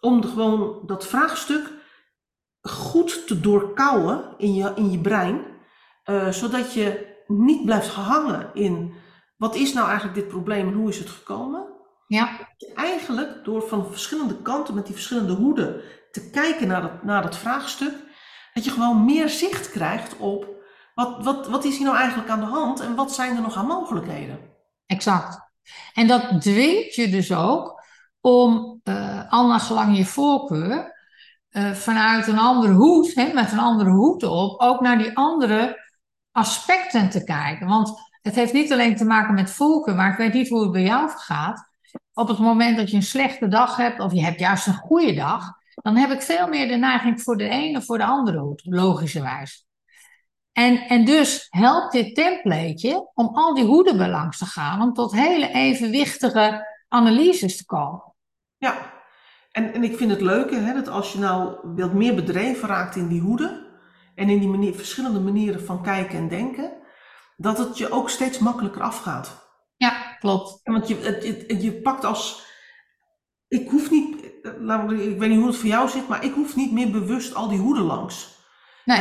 om 0.00 0.20
de, 0.20 0.28
gewoon 0.28 0.82
dat 0.86 1.06
vraagstuk 1.06 1.72
goed 2.62 3.26
te 3.26 3.40
doorkouwen 3.40 4.34
in 4.38 4.54
je, 4.54 4.72
in 4.74 4.90
je 4.90 4.98
brein, 5.00 5.44
eh, 6.04 6.28
zodat 6.28 6.72
je 6.72 7.10
niet 7.26 7.64
blijft 7.64 7.88
hangen 7.88 8.50
in 8.54 8.94
wat 9.36 9.54
is 9.54 9.72
nou 9.72 9.86
eigenlijk 9.86 10.18
dit 10.18 10.28
probleem 10.28 10.68
en 10.68 10.74
hoe 10.74 10.88
is 10.88 10.98
het 10.98 11.10
gekomen. 11.10 11.71
Ja, 12.06 12.30
Eigenlijk 12.74 13.44
door 13.44 13.68
van 13.68 13.86
verschillende 13.90 14.42
kanten 14.42 14.74
met 14.74 14.86
die 14.86 14.94
verschillende 14.94 15.32
hoeden 15.32 15.82
te 16.10 16.30
kijken 16.30 16.68
naar 16.68 16.82
dat, 16.82 17.02
naar 17.02 17.22
dat 17.22 17.36
vraagstuk, 17.36 17.94
dat 18.54 18.64
je 18.64 18.70
gewoon 18.70 19.04
meer 19.04 19.28
zicht 19.28 19.70
krijgt 19.70 20.16
op 20.16 20.46
wat, 20.94 21.24
wat, 21.24 21.48
wat 21.48 21.64
is 21.64 21.76
hier 21.76 21.86
nou 21.86 21.96
eigenlijk 21.98 22.30
aan 22.30 22.40
de 22.40 22.46
hand 22.46 22.80
en 22.80 22.94
wat 22.94 23.14
zijn 23.14 23.36
er 23.36 23.42
nog 23.42 23.56
aan 23.56 23.66
mogelijkheden. 23.66 24.38
exact. 24.86 25.50
En 25.94 26.06
dat 26.06 26.42
dwingt 26.42 26.94
je 26.94 27.08
dus 27.08 27.32
ook 27.32 27.82
om, 28.20 28.80
eh 28.84 29.32
al 29.32 29.48
naar 29.48 29.60
gelang 29.60 29.96
je 29.96 30.04
voorkeur, 30.04 30.92
eh, 31.48 31.70
vanuit 31.70 32.26
een 32.26 32.38
andere 32.38 32.72
hoed, 32.72 33.14
hè, 33.14 33.32
met 33.32 33.52
een 33.52 33.58
andere 33.58 33.90
hoed 33.90 34.22
op, 34.22 34.60
ook 34.60 34.80
naar 34.80 34.98
die 34.98 35.16
andere 35.16 35.90
aspecten 36.32 37.10
te 37.10 37.24
kijken. 37.24 37.66
Want 37.66 38.10
het 38.22 38.34
heeft 38.34 38.52
niet 38.52 38.72
alleen 38.72 38.96
te 38.96 39.04
maken 39.04 39.34
met 39.34 39.50
voorkeur, 39.50 39.94
maar 39.94 40.10
ik 40.10 40.16
weet 40.16 40.32
niet 40.32 40.48
hoe 40.48 40.62
het 40.62 40.72
bij 40.72 40.82
jou 40.82 41.10
gaat. 41.10 41.70
Op 42.14 42.28
het 42.28 42.38
moment 42.38 42.76
dat 42.76 42.90
je 42.90 42.96
een 42.96 43.02
slechte 43.02 43.48
dag 43.48 43.76
hebt, 43.76 44.00
of 44.00 44.12
je 44.12 44.24
hebt 44.24 44.40
juist 44.40 44.66
een 44.66 44.74
goede 44.74 45.14
dag, 45.14 45.44
dan 45.74 45.96
heb 45.96 46.10
ik 46.10 46.22
veel 46.22 46.48
meer 46.48 46.68
de 46.68 46.76
neiging 46.76 47.22
voor 47.22 47.36
de 47.36 47.48
ene 47.48 47.78
of 47.78 47.84
voor 47.84 47.98
de 47.98 48.04
andere 48.04 48.38
hoed, 48.38 48.62
logischerwijs. 48.64 49.66
En, 50.52 50.76
en 50.76 51.04
dus 51.04 51.46
helpt 51.50 51.92
dit 51.92 52.14
templateje 52.14 53.10
om 53.14 53.26
al 53.26 53.54
die 53.54 53.64
hoeden 53.64 54.08
langs 54.08 54.38
te 54.38 54.46
gaan, 54.46 54.82
om 54.82 54.92
tot 54.92 55.12
hele 55.12 55.52
evenwichtige 55.52 56.66
analyses 56.88 57.56
te 57.56 57.64
komen. 57.64 58.14
Ja, 58.56 58.92
en, 59.50 59.72
en 59.72 59.84
ik 59.84 59.96
vind 59.96 60.10
het 60.10 60.20
leuke 60.20 60.54
hè, 60.54 60.74
dat 60.74 60.88
als 60.88 61.12
je 61.12 61.18
nou 61.18 61.56
wat 61.62 61.92
meer 61.92 62.14
bedreven 62.14 62.68
raakt 62.68 62.96
in 62.96 63.08
die 63.08 63.20
hoeden 63.20 63.66
en 64.14 64.28
in 64.28 64.60
die 64.60 64.74
verschillende 64.74 65.20
manieren 65.20 65.64
van 65.64 65.82
kijken 65.82 66.18
en 66.18 66.28
denken, 66.28 66.72
dat 67.36 67.58
het 67.58 67.78
je 67.78 67.90
ook 67.90 68.10
steeds 68.10 68.38
makkelijker 68.38 68.82
afgaat. 68.82 69.51
Klopt. 70.22 70.60
Want 70.64 70.88
je, 70.88 70.96
het, 70.96 71.24
het- 71.48 71.62
je 71.62 71.72
pakt 71.72 72.04
als. 72.04 72.46
Ik 73.48 73.70
hoef 73.70 73.90
niet. 73.90 74.24
Ik 74.24 75.18
weet 75.18 75.28
niet 75.28 75.38
hoe 75.38 75.46
het 75.46 75.56
voor 75.56 75.68
jou 75.68 75.88
zit, 75.88 76.08
maar 76.08 76.24
ik 76.24 76.32
hoef 76.34 76.56
niet 76.56 76.72
meer 76.72 76.90
bewust 76.90 77.34
al 77.34 77.48
die 77.48 77.58
hoeden 77.58 77.82
langs. 77.84 78.28
Nee, 78.84 78.96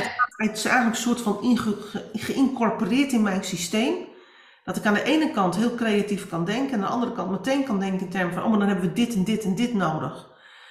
Het 0.48 0.58
is 0.58 0.66
eigenlijk 0.66 0.96
een 0.96 1.01
soort 1.01 1.22
van 1.22 1.42
inge- 1.42 1.82
ge- 1.82 2.10
geïncorporeerd 2.13 3.12
in 3.12 3.22
mijn 3.22 3.44
systeem. 3.44 3.94
Dat 4.63 4.78
ik 4.78 4.86
aan 4.86 4.94
de 4.94 5.04
ene 5.04 5.32
kant 5.32 5.56
heel 5.56 5.75
creatief 5.75 6.30
kan 6.30 6.46
denken 6.46 6.68
en 6.74 6.74
aan 6.75 6.82
de 6.88 6.94
andere 6.94 7.12
kant 7.13 7.30
meteen 7.32 7.63
kan 7.63 7.80
denken 7.80 8.00
in 8.06 8.10
termen 8.10 8.34
van, 8.34 8.44
oh, 8.44 8.50
maar 8.50 8.60
dan 8.60 8.68
hebben 8.68 8.86
we 8.88 8.94
dit 8.94 9.13
en 9.13 9.24
dit 9.24 9.44
en 9.44 9.56
dit 9.56 9.74
nodig. 9.74 10.30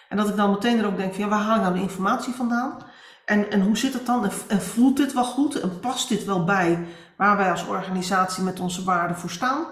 En 0.09 0.16
dat 0.16 0.28
ik 0.28 0.37
dan 0.37 0.50
meteen 0.50 0.78
er 0.78 0.87
ook 0.87 0.97
denk 0.97 1.14
van, 1.14 1.25
ja, 1.25 1.28
waar 1.30 1.40
haal 1.40 1.57
ik 1.57 1.62
nou 1.62 1.75
de 1.75 1.80
informatie 1.80 2.33
vandaan? 2.33 2.78
En, 3.25 3.50
en 3.50 3.61
hoe 3.62 3.76
zit 3.76 3.92
het 3.92 4.07
dan? 4.07 4.25
En, 4.25 4.30
en 4.49 4.62
voelt 4.62 4.97
dit 4.97 5.12
wel 5.12 5.25
goed? 5.25 5.61
En 5.61 5.80
past 5.80 6.09
dit 6.09 6.25
wel 6.25 6.45
bij 6.45 6.87
waar 7.16 7.37
wij 7.37 7.50
als 7.50 7.66
organisatie 7.66 8.42
met 8.42 8.61
onze 8.61 8.85
waarden 8.85 9.16
voor 9.16 9.30
staan? 9.30 9.64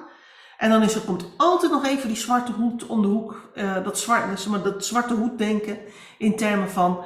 En 0.59 0.71
dan 0.71 0.83
is 0.83 0.95
er, 0.95 1.00
komt 1.00 1.25
altijd 1.37 1.73
nog 1.73 1.85
even 1.85 2.09
die 2.09 2.17
zwarte 2.17 2.53
hoed 2.53 2.87
om 2.87 3.03
de 3.03 3.09
hoek, 3.09 3.50
eh, 3.55 3.85
dat, 3.85 3.99
zwart, 3.99 4.41
zeg 4.41 4.50
maar, 4.50 4.62
dat 4.62 4.85
zwarte 4.85 5.15
hoed 5.15 5.38
denken 5.38 5.79
in 6.19 6.37
termen 6.37 6.71
van, 6.71 7.05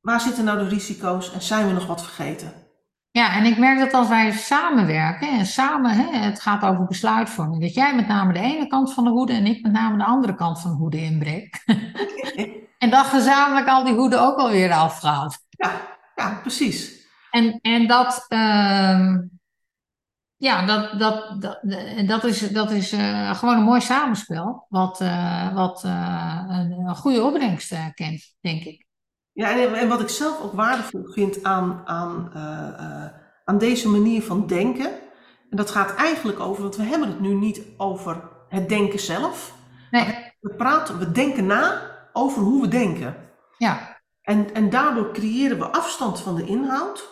waar 0.00 0.20
zitten 0.20 0.44
nou 0.44 0.58
de 0.58 0.68
risico's 0.68 1.32
en 1.32 1.42
zijn 1.42 1.66
we 1.66 1.72
nog 1.72 1.86
wat 1.86 2.02
vergeten? 2.02 2.52
Ja, 3.10 3.36
en 3.36 3.44
ik 3.44 3.58
merk 3.58 3.78
dat 3.78 3.92
als 3.92 4.08
wij 4.08 4.32
samenwerken 4.32 5.28
en 5.28 5.46
samen, 5.46 5.90
hè, 5.90 6.18
het 6.18 6.40
gaat 6.40 6.62
over 6.62 6.86
besluitvorming, 6.86 7.62
dat 7.62 7.74
jij 7.74 7.94
met 7.94 8.08
name 8.08 8.32
de 8.32 8.38
ene 8.38 8.66
kant 8.66 8.94
van 8.94 9.04
de 9.04 9.10
hoede 9.10 9.32
en 9.32 9.46
ik 9.46 9.62
met 9.62 9.72
name 9.72 9.98
de 9.98 10.04
andere 10.04 10.34
kant 10.34 10.60
van 10.60 10.70
de 10.70 10.76
hoede 10.76 11.02
inbreek. 11.02 11.62
en 12.78 12.90
dan 12.90 13.04
gezamenlijk 13.04 13.68
al 13.68 13.84
die 13.84 13.94
hoeden 13.94 14.20
ook 14.20 14.38
alweer 14.38 14.72
afgaat. 14.72 15.38
Ja, 15.48 15.70
ja, 16.14 16.38
precies. 16.40 17.06
En, 17.30 17.58
en 17.60 17.86
dat, 17.86 18.24
ehm, 18.28 19.18
ja, 20.42 20.66
dat, 20.66 20.98
dat, 20.98 21.42
dat, 21.42 21.60
en 21.70 22.06
dat 22.06 22.24
is, 22.24 22.50
dat 22.50 22.70
is 22.70 22.92
eh, 22.92 23.34
gewoon 23.38 23.56
een 23.56 23.62
mooi 23.62 23.80
samenspel, 23.80 24.66
wat, 24.68 25.00
eh, 25.00 25.54
wat 25.54 25.84
eh, 25.84 26.44
een, 26.48 26.70
een 26.70 26.96
goede 26.96 27.22
opbrengst 27.22 27.74
kent, 27.94 28.34
denk 28.40 28.64
ik. 28.64 28.86
Ja, 29.32 29.50
en, 29.50 29.74
en 29.74 29.88
wat 29.88 30.00
ik 30.00 30.08
zelf 30.08 30.40
ook 30.40 30.52
waardevol 30.52 31.04
vind 31.12 31.42
aan, 31.42 31.82
aan, 31.84 32.32
aan 33.44 33.58
deze 33.58 33.88
manier 33.88 34.22
van 34.22 34.46
denken, 34.46 34.90
en 35.50 35.56
dat 35.56 35.70
gaat 35.70 35.94
eigenlijk 35.94 36.40
over, 36.40 36.62
want 36.62 36.76
we 36.76 36.82
hebben 36.82 37.08
het 37.08 37.20
nu 37.20 37.34
niet 37.34 37.62
over 37.76 38.28
het 38.48 38.68
denken 38.68 39.00
zelf. 39.00 39.54
Nee, 39.90 40.32
We 40.40 40.54
praten, 40.54 40.98
we 40.98 41.12
denken 41.12 41.46
na 41.46 41.82
over 42.12 42.42
hoe 42.42 42.60
we 42.60 42.68
denken. 42.68 43.16
ja. 43.58 44.00
En, 44.22 44.54
en 44.54 44.70
daardoor 44.70 45.12
creëren 45.12 45.58
we 45.58 45.64
afstand 45.64 46.20
van 46.20 46.34
de 46.34 46.46
inhoud. 46.46 47.08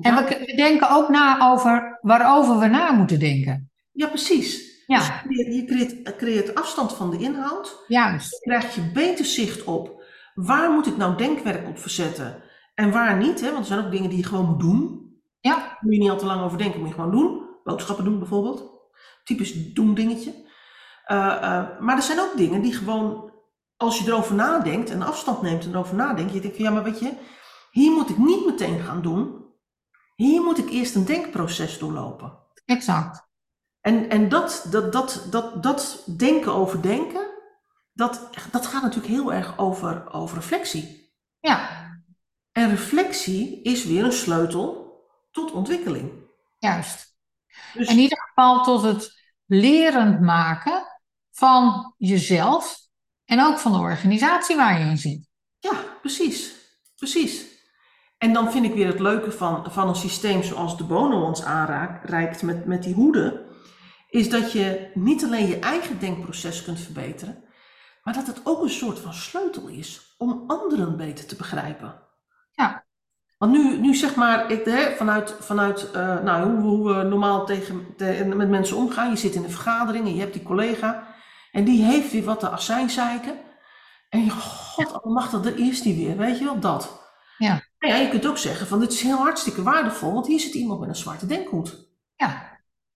En 0.00 0.14
we, 0.14 0.52
denken 0.56 0.90
ook 0.90 1.08
na 1.08 1.50
over 1.52 1.98
waarover 2.00 2.58
we 2.58 2.66
na 2.66 2.92
moeten 2.92 3.18
denken. 3.18 3.70
Ja, 3.92 4.06
precies. 4.06 4.72
Ja. 4.86 4.98
Dus 4.98 5.06
je 5.06 5.22
creëert, 5.26 5.54
je 5.54 5.64
creëert, 5.64 6.16
creëert 6.16 6.54
afstand 6.54 6.92
van 6.92 7.10
de 7.10 7.18
inhoud. 7.18 7.84
Juist. 7.86 8.40
krijg 8.40 8.74
je 8.74 8.90
beter 8.92 9.24
zicht 9.24 9.64
op 9.64 10.02
waar 10.34 10.70
moet 10.70 10.86
ik 10.86 10.96
nou 10.96 11.16
denkwerk 11.16 11.68
op 11.68 11.78
verzetten 11.78 12.42
en 12.74 12.90
waar 12.90 13.16
niet. 13.16 13.40
Hè? 13.40 13.46
Want 13.46 13.58
er 13.58 13.64
zijn 13.64 13.84
ook 13.84 13.90
dingen 13.90 14.08
die 14.08 14.18
je 14.18 14.24
gewoon 14.24 14.46
moet 14.46 14.60
doen. 14.60 15.02
Ja, 15.40 15.56
Daar 15.56 15.78
moet 15.80 15.94
je 15.94 16.00
niet 16.00 16.10
al 16.10 16.18
te 16.18 16.26
lang 16.26 16.42
over 16.42 16.58
denken, 16.58 16.80
moet 16.80 16.88
je 16.88 16.94
gewoon 16.94 17.10
doen. 17.10 17.42
Boodschappen 17.64 18.04
doen 18.04 18.18
bijvoorbeeld. 18.18 18.72
Typisch 19.24 19.72
doen 19.72 19.94
dingetje. 19.94 20.34
Eh, 21.04 21.16
eh, 21.16 21.80
maar 21.80 21.96
er 21.96 22.02
zijn 22.02 22.20
ook 22.20 22.36
dingen 22.36 22.62
die 22.62 22.72
gewoon, 22.72 23.32
als 23.76 23.98
je 23.98 24.06
erover 24.06 24.34
nadenkt 24.34 24.90
en 24.90 25.02
afstand 25.02 25.42
neemt 25.42 25.64
en 25.64 25.70
erover 25.70 25.96
nadenkt, 25.96 26.32
je 26.32 26.40
denkt 26.40 26.56
van 26.56 26.64
ja, 26.64 26.70
maar 26.70 26.82
weet 26.82 26.98
je, 26.98 27.12
hier 27.70 27.92
moet 27.92 28.10
ik 28.10 28.18
niet 28.18 28.46
meteen 28.46 28.80
gaan 28.80 29.02
doen. 29.02 29.43
Hier 30.14 30.42
moet 30.42 30.58
ik 30.58 30.70
eerst 30.70 30.94
een 30.94 31.04
denkproces 31.04 31.78
doorlopen. 31.78 32.38
exact. 32.64 33.22
En, 33.80 34.08
en 34.10 34.28
dat, 34.28 34.66
dat, 34.70 34.92
dat, 34.92 35.26
dat, 35.30 35.62
dat 35.62 36.04
denken 36.16 36.52
over 36.52 36.82
denken, 36.82 37.30
dat, 37.92 38.28
dat 38.50 38.66
gaat 38.66 38.82
natuurlijk 38.82 39.12
heel 39.14 39.32
erg 39.32 39.58
over, 39.58 40.12
over 40.12 40.36
reflectie. 40.36 41.12
Ja, 41.40 41.82
En 42.52 42.70
reflectie 42.70 43.62
is 43.62 43.84
weer 43.84 44.04
een 44.04 44.12
sleutel 44.12 44.92
tot 45.30 45.52
ontwikkeling. 45.52 46.12
juist. 46.58 47.16
Dus 47.74 47.88
In 47.88 47.98
ieder 47.98 48.18
geval 48.18 48.62
tot 48.64 48.82
het 48.82 49.22
lerend 49.46 50.20
maken 50.20 50.84
van 51.30 51.94
jezelf 51.98 52.78
en 53.24 53.40
ook 53.40 53.58
van 53.58 53.72
de 53.72 53.78
organisatie 53.78 54.56
waar 54.56 54.78
je 54.78 54.84
in 54.84 54.98
zit. 54.98 55.28
ja, 55.58 55.84
precies. 56.00 56.54
Precies. 56.96 57.44
En 58.24 58.32
dan 58.32 58.52
vind 58.52 58.64
ik 58.64 58.74
weer 58.74 58.86
het 58.86 59.00
leuke 59.00 59.32
van, 59.32 59.64
van 59.72 59.88
een 59.88 59.94
systeem 59.94 60.42
zoals 60.42 60.76
de 60.76 60.84
Bono 60.84 61.22
ons 61.22 61.42
aanreikt 61.44 62.42
met, 62.42 62.64
met 62.66 62.82
die 62.82 62.94
hoeden, 62.94 63.40
is 64.08 64.30
dat 64.30 64.52
je 64.52 64.90
niet 64.94 65.24
alleen 65.24 65.46
je 65.46 65.58
eigen 65.58 65.98
denkproces 65.98 66.62
kunt 66.62 66.80
verbeteren, 66.80 67.44
maar 68.02 68.14
dat 68.14 68.26
het 68.26 68.40
ook 68.44 68.62
een 68.62 68.70
soort 68.70 68.98
van 68.98 69.12
sleutel 69.14 69.66
is 69.66 70.14
om 70.18 70.44
anderen 70.46 70.96
beter 70.96 71.26
te 71.26 71.36
begrijpen. 71.36 71.94
Ja. 72.52 72.84
Want 73.38 73.52
nu, 73.52 73.78
nu 73.80 73.94
zeg 73.94 74.14
maar, 74.14 74.50
ik, 74.50 74.64
hè, 74.64 74.96
vanuit, 74.96 75.36
vanuit 75.40 75.90
eh, 75.90 76.20
nou, 76.22 76.50
hoe, 76.50 76.60
hoe 76.60 76.94
we 76.94 77.02
normaal 77.02 77.46
tegen, 77.46 77.86
te- 77.96 78.32
met 78.36 78.48
mensen 78.48 78.76
omgaan. 78.76 79.10
Je 79.10 79.16
zit 79.16 79.34
in 79.34 79.44
een 79.44 79.50
vergadering 79.50 80.06
en 80.06 80.14
je 80.14 80.20
hebt 80.20 80.32
die 80.32 80.42
collega. 80.42 81.06
En 81.52 81.64
die 81.64 81.84
heeft 81.84 82.12
weer 82.12 82.24
wat 82.24 82.40
te 82.40 82.50
azijn 82.50 82.90
zeiken. 82.90 83.34
En 84.08 84.24
je, 84.24 84.30
god 84.30 84.92
allemachtig, 84.92 85.40
daar 85.40 85.58
is 85.58 85.82
die 85.82 86.06
weer. 86.06 86.16
Weet 86.16 86.38
je 86.38 86.44
wel, 86.44 86.60
dat. 86.60 87.03
Ja. 87.84 87.90
Nou 87.90 87.98
ja, 88.00 88.04
je 88.04 88.08
kunt 88.10 88.26
ook 88.26 88.38
zeggen 88.38 88.66
van, 88.66 88.80
dit 88.80 88.92
is 88.92 89.00
heel 89.02 89.16
hartstikke 89.16 89.62
waardevol. 89.62 90.12
Want 90.12 90.26
hier 90.26 90.40
zit 90.40 90.54
iemand 90.54 90.80
met 90.80 90.88
een 90.88 90.96
zwarte 90.96 91.26
denkhoed. 91.26 91.88
Ja, 92.16 92.52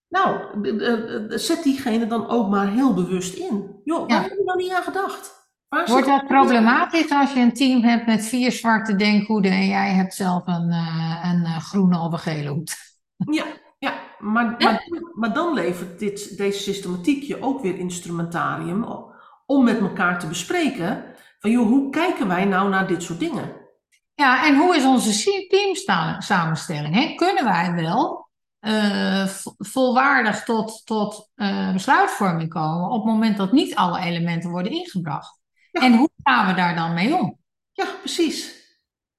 Nou, 0.09 0.39
d- 0.63 1.31
d- 1.31 1.41
zet 1.41 1.63
diegene 1.63 2.07
dan 2.07 2.29
ook 2.29 2.49
maar 2.49 2.69
heel 2.71 2.95
bewust 2.95 3.35
in. 3.35 3.81
Joh, 3.85 4.01
waar 4.01 4.11
Ja. 4.17 4.23
heb 4.23 4.31
je 4.31 4.43
nou 4.45 4.59
niet 4.59 4.73
aan 4.73 4.83
gedacht? 4.83 5.37
Waar 5.69 5.87
wordt 5.87 6.07
dat 6.07 6.27
problematisch 6.27 7.11
als 7.11 7.33
je 7.33 7.41
een 7.41 7.53
team 7.53 7.83
hebt 7.83 8.07
met 8.07 8.25
vier 8.27 8.53
zwarte 8.53 8.97
denkhoeden 8.97 9.51
en 9.51 9.67
jij 9.67 9.93
hebt 9.93 10.15
zelf 10.15 10.43
een, 10.47 10.71
eh, 10.71 11.31
een 11.33 11.45
eh, 11.45 11.59
groene 11.59 11.99
of 11.99 12.13
een 12.13 12.19
gele 12.19 12.49
hoed? 12.49 12.77
Ja, 13.17 13.45
ja 13.79 13.93
maar, 14.19 14.55
maar, 14.59 14.89
maar 15.15 15.33
dan 15.35 15.55
levert 15.55 15.99
dit, 15.99 16.37
deze 16.37 16.59
systematiek 16.63 17.23
je 17.23 17.43
ook 17.43 17.63
weer 17.63 17.79
instrumentarium 17.79 18.85
om 19.47 19.65
met 19.65 19.79
elkaar 19.81 20.19
te 20.19 20.27
bespreken 20.27 21.05
van 21.39 21.51
joh, 21.51 21.67
hoe 21.67 21.91
kijken 21.91 22.29
wij 22.29 22.45
nou 22.45 22.69
naar 22.69 22.87
dit 22.87 23.03
soort 23.03 23.19
dingen? 23.21 23.53
Ja, 24.19 24.47
en 24.47 24.57
hoe 24.57 24.77
is 24.77 24.85
onze 24.85 25.47
teamsamenstelling? 25.49 26.95
Hè? 26.95 27.15
Kunnen 27.15 27.45
wij 27.45 27.73
wel 27.75 28.29
eh, 28.59 29.27
vo- 29.27 29.55
volwaardig 29.59 30.45
tot, 30.45 30.83
tot 30.87 31.31
eh, 31.35 31.73
besluitvorming 31.73 32.49
komen 32.49 32.91
op 32.91 33.05
het 33.05 33.13
moment 33.13 33.37
dat 33.37 33.53
niet 33.53 33.75
alle 33.75 34.01
elementen 34.01 34.51
worden 34.51 34.73
ingebracht? 34.73 35.39
Ja. 35.71 35.81
En 35.81 35.95
hoe 35.97 36.11
gaan 36.23 36.47
we 36.47 36.55
daar 36.55 36.75
dan 36.75 36.95
mee 36.95 37.15
om? 37.17 37.39
Ja, 37.73 37.87
precies. 37.99 38.55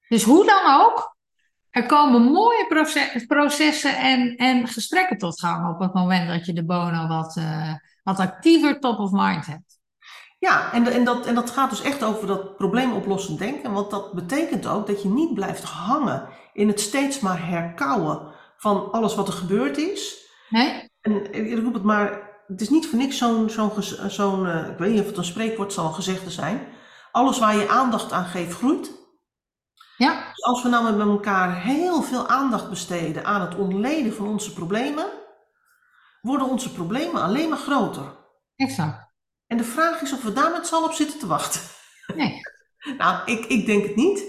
Dus 0.07 0.23
hoe 0.23 0.45
dan 0.45 0.81
ook, 0.81 1.15
er 1.69 1.85
komen 1.85 2.21
mooie 2.21 2.65
proce- 2.67 3.23
processen 3.27 3.97
en, 3.97 4.35
en 4.35 4.67
gesprekken 4.67 5.17
tot 5.17 5.39
gang 5.39 5.73
op 5.73 5.79
het 5.79 5.93
moment 5.93 6.27
dat 6.27 6.45
je 6.45 6.53
de 6.53 6.65
bono 6.65 7.07
wat, 7.07 7.37
eh, 7.37 7.73
wat 8.03 8.19
actiever 8.19 8.79
top 8.79 8.99
of 8.99 9.11
mind 9.11 9.45
hebt. 9.45 9.78
Ja, 10.39 10.73
en, 10.73 10.87
en, 10.87 11.03
dat, 11.03 11.25
en 11.25 11.35
dat 11.35 11.49
gaat 11.49 11.69
dus 11.69 11.81
echt 11.81 12.03
over 12.03 12.27
dat 12.27 12.57
probleemoplossend 12.57 13.39
denken, 13.39 13.73
want 13.73 13.91
dat 13.91 14.13
betekent 14.13 14.67
ook 14.67 14.87
dat 14.87 15.01
je 15.01 15.09
niet 15.09 15.33
blijft 15.33 15.63
hangen 15.63 16.27
in 16.53 16.67
het 16.67 16.79
steeds 16.79 17.19
maar 17.19 17.47
herkauwen 17.47 18.33
van 18.57 18.91
alles 18.91 19.15
wat 19.15 19.27
er 19.27 19.33
gebeurd 19.33 19.77
is. 19.77 20.27
Nee? 20.49 20.91
En 21.01 21.33
ik 21.33 21.63
roep 21.63 21.73
het 21.73 21.83
maar, 21.83 22.29
het 22.47 22.61
is 22.61 22.69
niet 22.69 22.87
voor 22.87 22.99
niks 22.99 23.17
zo'n, 23.17 23.49
zo'n, 24.07 24.47
eh, 24.47 24.69
ik 24.69 24.77
weet 24.77 24.91
niet 24.91 24.99
of 24.99 25.05
het 25.05 25.17
een 25.17 25.23
spreekwoord 25.23 25.73
zal 25.73 25.85
een 25.85 25.93
gezegde 25.93 26.29
zijn. 26.29 26.67
Alles 27.11 27.39
waar 27.39 27.55
je 27.55 27.69
aandacht 27.69 28.11
aan 28.11 28.25
geeft, 28.25 28.53
groeit. 28.53 28.97
Ja, 29.97 30.27
Dus 30.29 30.43
als 30.43 30.63
we 30.63 30.69
nou 30.69 30.95
met 30.95 31.07
elkaar 31.07 31.61
heel 31.61 32.01
veel 32.01 32.27
aandacht 32.27 32.69
besteden 32.69 33.25
aan 33.25 33.41
het 33.41 33.55
ontleden 33.55 34.13
van 34.13 34.27
onze 34.27 34.53
problemen, 34.53 35.05
worden 36.21 36.47
onze 36.47 36.71
problemen 36.71 37.21
alleen 37.21 37.49
maar 37.49 37.57
groter. 37.57 38.17
exact. 38.55 39.08
En 39.49 39.57
de 39.57 39.63
vraag 39.63 40.01
is 40.01 40.13
of 40.13 40.23
we 40.23 40.33
daar 40.33 40.51
met 40.51 40.67
z'n 40.67 40.73
allen 40.75 40.89
op 40.89 40.93
zitten 40.95 41.19
te 41.19 41.27
wachten. 41.27 41.61
Nee. 42.15 42.41
Nou, 42.97 43.31
ik, 43.31 43.45
ik 43.45 43.65
denk 43.65 43.83
het 43.83 43.95
niet. 43.95 44.23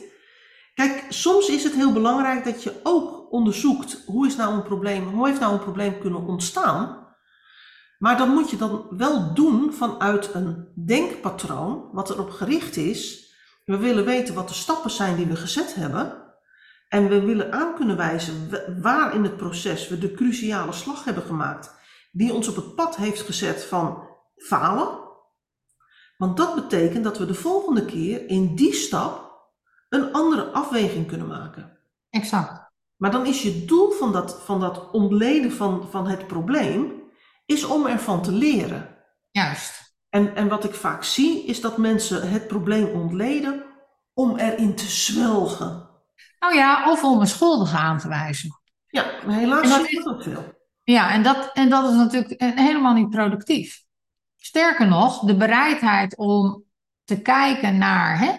Kijk, 0.75 1.05
soms 1.09 1.49
is 1.49 1.65
het 1.65 1.75
heel 1.75 1.93
belangrijk 1.93 2.45
dat 2.45 2.63
je 2.63 2.81
ook 2.83 3.33
onderzoekt 3.33 4.03
hoe 4.07 4.27
is 4.27 4.37
nou 4.37 4.55
een 4.55 4.63
probleem, 4.63 5.09
hoe 5.09 5.27
heeft 5.29 5.41
nou 5.41 5.53
een 5.53 5.59
probleem 5.63 5.99
kunnen 5.99 6.27
ontstaan. 6.27 7.09
Maar 7.99 8.17
dan 8.17 8.29
moet 8.29 8.51
je 8.51 8.57
dan 8.57 8.87
wel 8.91 9.35
doen 9.35 9.73
vanuit 9.73 10.35
een 10.35 10.69
denkpatroon 10.87 11.89
wat 11.93 12.11
erop 12.11 12.31
gericht 12.31 12.77
is. 12.77 13.31
We 13.65 13.77
willen 13.77 14.05
weten 14.05 14.35
wat 14.35 14.49
de 14.49 14.55
stappen 14.55 14.91
zijn 14.91 15.17
die 15.17 15.27
we 15.27 15.37
gezet 15.37 15.75
hebben. 15.75 16.35
En 16.89 17.09
we 17.09 17.21
willen 17.21 17.53
aan 17.53 17.75
kunnen 17.75 17.97
wijzen 17.97 18.51
wa- 18.51 18.81
waar 18.81 19.15
in 19.15 19.23
het 19.23 19.37
proces 19.37 19.89
we 19.89 19.99
de 19.99 20.13
cruciale 20.15 20.73
slag 20.73 21.05
hebben 21.05 21.25
gemaakt. 21.25 21.75
Die 22.13 22.33
ons 22.33 22.49
op 22.49 22.57
het 22.57 22.75
pad 22.75 22.97
heeft 22.97 23.21
gezet 23.21 23.65
van 23.65 24.09
falen. 24.37 25.09
Want 26.21 26.37
dat 26.37 26.55
betekent 26.55 27.05
dat 27.05 27.19
we 27.19 27.27
de 27.27 27.35
volgende 27.35 27.85
keer 27.85 28.29
in 28.29 28.55
die 28.55 28.73
stap 28.73 29.43
een 29.89 30.13
andere 30.13 30.45
afweging 30.45 31.07
kunnen 31.07 31.27
maken. 31.27 31.79
Exact. 32.11 32.71
Maar 32.97 33.11
dan 33.11 33.27
is 33.27 33.43
je 33.43 33.65
doel 33.65 33.91
van 33.91 34.13
dat, 34.13 34.43
van 34.45 34.61
dat 34.61 34.91
ontleden 34.91 35.53
van, 35.53 35.89
van 35.91 36.09
het 36.09 36.27
probleem, 36.27 37.03
is 37.47 37.65
om 37.65 37.87
ervan 37.87 38.23
te 38.23 38.33
leren. 38.33 38.97
Juist. 39.31 39.95
En, 40.09 40.35
en 40.35 40.49
wat 40.49 40.65
ik 40.65 40.75
vaak 40.75 41.05
zie, 41.05 41.45
is 41.45 41.61
dat 41.61 41.79
mensen 41.79 42.31
het 42.31 42.47
probleem 42.49 42.87
ontleden 42.87 43.65
om 44.15 44.37
erin 44.37 44.75
te 44.75 44.89
zwelgen. 44.89 45.89
Nou 46.39 46.55
ja, 46.55 46.91
of 46.91 47.05
om 47.05 47.21
een 47.21 47.27
schuldige 47.27 47.77
aan 47.77 47.99
te 47.99 48.09
wijzen. 48.09 48.61
Ja, 48.87 49.05
maar 49.27 49.37
helaas 49.37 49.75
zie 49.75 49.97
je 49.99 50.05
dat 50.05 50.15
ook 50.15 50.23
veel. 50.23 50.45
Ja, 50.85 51.13
en 51.13 51.23
dat, 51.23 51.51
en 51.53 51.69
dat 51.69 51.91
is 51.91 51.97
natuurlijk 51.97 52.41
helemaal 52.41 52.95
niet 52.95 53.11
productief. 53.11 53.89
Sterker 54.43 54.89
nog, 54.89 55.21
de 55.21 55.37
bereidheid 55.37 56.17
om 56.17 56.65
te 57.05 57.21
kijken 57.21 57.79
naar, 57.79 58.19
hè, 58.19 58.33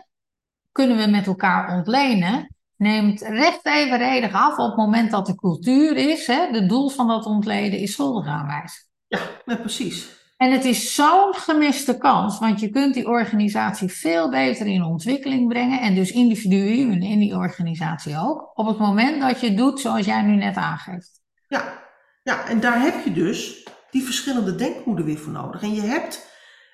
kunnen 0.72 0.98
we 0.98 1.08
met 1.08 1.28
elkaar 1.28 1.78
ontlenen, 1.78 2.56
neemt 2.76 3.22
recht 3.22 3.66
evenredig 3.66 4.34
af 4.34 4.58
op 4.58 4.68
het 4.68 4.76
moment 4.76 5.12
dat 5.12 5.26
de 5.26 5.36
cultuur 5.36 5.96
is, 5.98 6.28
hè, 6.28 6.52
de 6.52 6.66
doel 6.66 6.90
van 6.90 7.08
dat 7.08 7.26
ontleden 7.26 7.80
is 7.80 7.92
schuldig 7.92 8.28
aanwijzen. 8.28 8.84
Ja, 9.08 9.20
ja, 9.46 9.56
precies. 9.56 10.20
En 10.38 10.52
het 10.52 10.66
is 10.66 10.96
zo'n 10.96 11.34
gemiste 11.34 11.98
kans, 11.98 12.40
want 12.40 12.60
je 12.60 12.70
kunt 12.70 12.94
die 12.94 13.08
organisatie 13.08 13.90
veel 13.90 14.30
beter 14.30 14.68
in 14.68 14.84
ontwikkeling 14.84 15.48
brengen 15.48 15.82
en 15.82 15.96
dus 15.96 16.12
individuen 16.12 17.02
in 17.02 17.20
die 17.20 17.36
organisatie 17.36 18.18
ook, 18.18 18.52
op 18.54 18.68
het 18.68 18.78
moment 18.78 19.22
dat 19.22 19.40
je 19.40 19.54
doet 19.54 19.80
zoals 19.80 20.06
jij 20.06 20.22
nu 20.22 20.36
net 20.36 20.56
aangeeft. 20.56 21.22
Ja, 21.48 21.80
ja, 22.24 22.48
en 22.48 22.60
daar 22.60 22.82
heb 22.82 23.04
je 23.04 23.12
dus 23.12 23.61
die 23.92 24.04
verschillende 24.04 24.56
denkhoeden 24.56 25.06
weer 25.06 25.18
voor 25.18 25.32
nodig. 25.34 25.62
En 25.62 25.74
je 25.74 25.82
hebt 25.82 26.30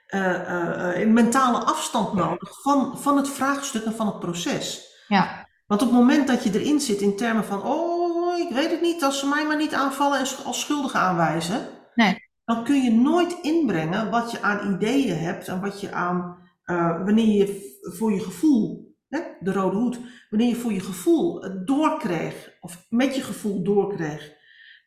eh, 0.07 0.33
eh, 0.35 1.01
een 1.01 1.13
mentale 1.13 1.57
afstand 1.57 2.13
nodig 2.13 2.61
van, 2.61 2.97
van 2.97 3.17
het 3.17 3.29
vraagstuk 3.29 3.83
en 3.83 3.93
van 3.95 4.07
het 4.07 4.19
proces. 4.19 4.85
Ja, 5.07 5.47
Want 5.67 5.81
op 5.81 5.87
het 5.87 5.97
moment 5.97 6.27
dat 6.27 6.43
je 6.43 6.59
erin 6.59 6.79
zit 6.79 7.01
in 7.01 7.15
termen 7.15 7.45
van, 7.45 7.63
oh, 7.63 8.37
ik 8.39 8.49
weet 8.49 8.71
het 8.71 8.81
niet, 8.81 9.03
als 9.03 9.19
ze 9.19 9.27
mij 9.27 9.45
maar 9.45 9.57
niet 9.57 9.73
aanvallen 9.73 10.19
en 10.19 10.25
als 10.45 10.59
schuldige 10.59 10.97
aanwijzen, 10.97 11.67
Nee. 11.95 12.29
dan 12.45 12.63
kun 12.63 12.81
je 12.83 12.91
nooit 12.91 13.37
inbrengen 13.41 14.09
wat 14.09 14.31
je 14.31 14.41
aan 14.41 14.73
ideeën 14.73 15.17
hebt 15.17 15.47
en 15.47 15.61
wat 15.61 15.81
je 15.81 15.91
aan, 15.91 16.37
eh, 16.63 17.03
wanneer 17.03 17.35
je 17.37 17.75
voor 17.81 18.13
je 18.13 18.19
gevoel, 18.19 18.95
hè, 19.09 19.19
de 19.39 19.51
rode 19.53 19.75
hoed, 19.77 19.99
wanneer 20.29 20.49
je 20.49 20.55
voor 20.55 20.73
je 20.73 20.79
gevoel 20.79 21.43
doorkreeg, 21.65 22.51
of 22.61 22.85
met 22.89 23.15
je 23.15 23.21
gevoel 23.21 23.63
doorkreeg, 23.63 24.31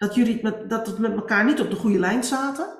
dat 0.00 0.14
jullie 0.14 0.42
met, 0.42 0.70
dat 0.70 0.86
het 0.86 0.98
met 0.98 1.12
elkaar 1.14 1.44
niet 1.44 1.60
op 1.60 1.70
de 1.70 1.76
goede 1.76 1.98
lijn 1.98 2.24
zaten, 2.24 2.78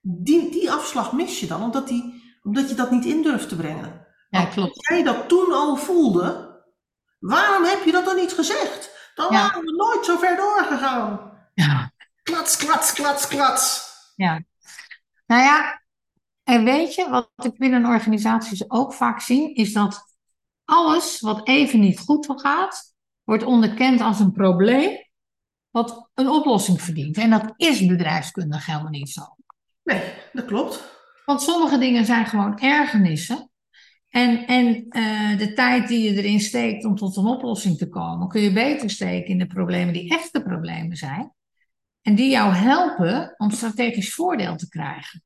die, 0.00 0.50
die 0.50 0.70
afslag 0.70 1.12
mis 1.12 1.40
je 1.40 1.46
dan, 1.46 1.62
omdat, 1.62 1.88
die, 1.88 2.22
omdat 2.42 2.68
je 2.68 2.74
dat 2.74 2.90
niet 2.90 3.04
in 3.04 3.22
durft 3.22 3.48
te 3.48 3.56
brengen. 3.56 4.06
Ja, 4.30 4.44
klopt. 4.44 4.88
jij 4.88 5.02
dat 5.02 5.28
toen 5.28 5.52
al 5.52 5.76
voelde, 5.76 6.58
waarom 7.18 7.64
heb 7.64 7.84
je 7.84 7.92
dat 7.92 8.04
dan 8.04 8.16
niet 8.16 8.32
gezegd? 8.32 9.12
Dan 9.14 9.32
Ja. 9.32 9.40
waren 9.40 9.64
we 9.64 9.72
nooit 9.72 10.04
zo 10.04 10.16
ver 10.16 10.36
doorgegaan. 10.36 11.32
Ja. 11.54 11.92
Klats, 12.22 12.56
klats, 12.56 12.92
klats, 12.92 13.28
klats. 13.28 13.88
Nou 15.26 15.42
ja, 15.42 15.82
en 16.44 16.64
weet 16.64 16.94
je, 16.94 17.08
wat 17.08 17.30
ik 17.36 17.58
binnen 17.58 17.86
organisaties 17.86 18.70
ook 18.70 18.94
vaak 18.94 19.20
zie, 19.20 19.54
is 19.54 19.72
dat 19.72 20.02
alles 20.64 21.20
wat 21.20 21.48
even 21.48 21.80
niet 21.80 21.98
goed 21.98 22.26
gaat, 22.36 22.94
wordt 23.24 23.44
onderkend 23.44 24.00
als 24.00 24.20
een 24.20 24.32
probleem, 24.32 25.09
wat 25.70 26.10
een 26.14 26.28
oplossing 26.28 26.82
verdient. 26.82 27.16
En 27.16 27.30
dat 27.30 27.52
is 27.56 27.86
bedrijfskundig 27.86 28.66
helemaal 28.66 28.90
niet 28.90 29.10
zo. 29.10 29.22
Nee, 29.82 30.02
dat 30.32 30.44
klopt. 30.44 30.98
Want 31.24 31.42
sommige 31.42 31.78
dingen 31.78 32.04
zijn 32.04 32.26
gewoon 32.26 32.58
ergernissen. 32.58 33.50
En, 34.08 34.46
en 34.46 34.86
eh, 34.88 35.38
de 35.38 35.52
tijd 35.52 35.88
die 35.88 36.02
je 36.02 36.22
erin 36.22 36.40
steekt 36.40 36.84
om 36.84 36.96
tot 36.96 37.16
een 37.16 37.26
oplossing 37.26 37.78
te 37.78 37.88
komen, 37.88 38.28
kun 38.28 38.40
je 38.40 38.52
beter 38.52 38.90
steken 38.90 39.28
in 39.28 39.38
de 39.38 39.46
problemen 39.46 39.92
die 39.92 40.10
echte 40.10 40.42
problemen 40.42 40.96
zijn. 40.96 41.32
En 42.02 42.14
die 42.14 42.30
jou 42.30 42.52
helpen 42.52 43.34
om 43.36 43.50
strategisch 43.50 44.14
voordeel 44.14 44.56
te 44.56 44.68
krijgen. 44.68 45.22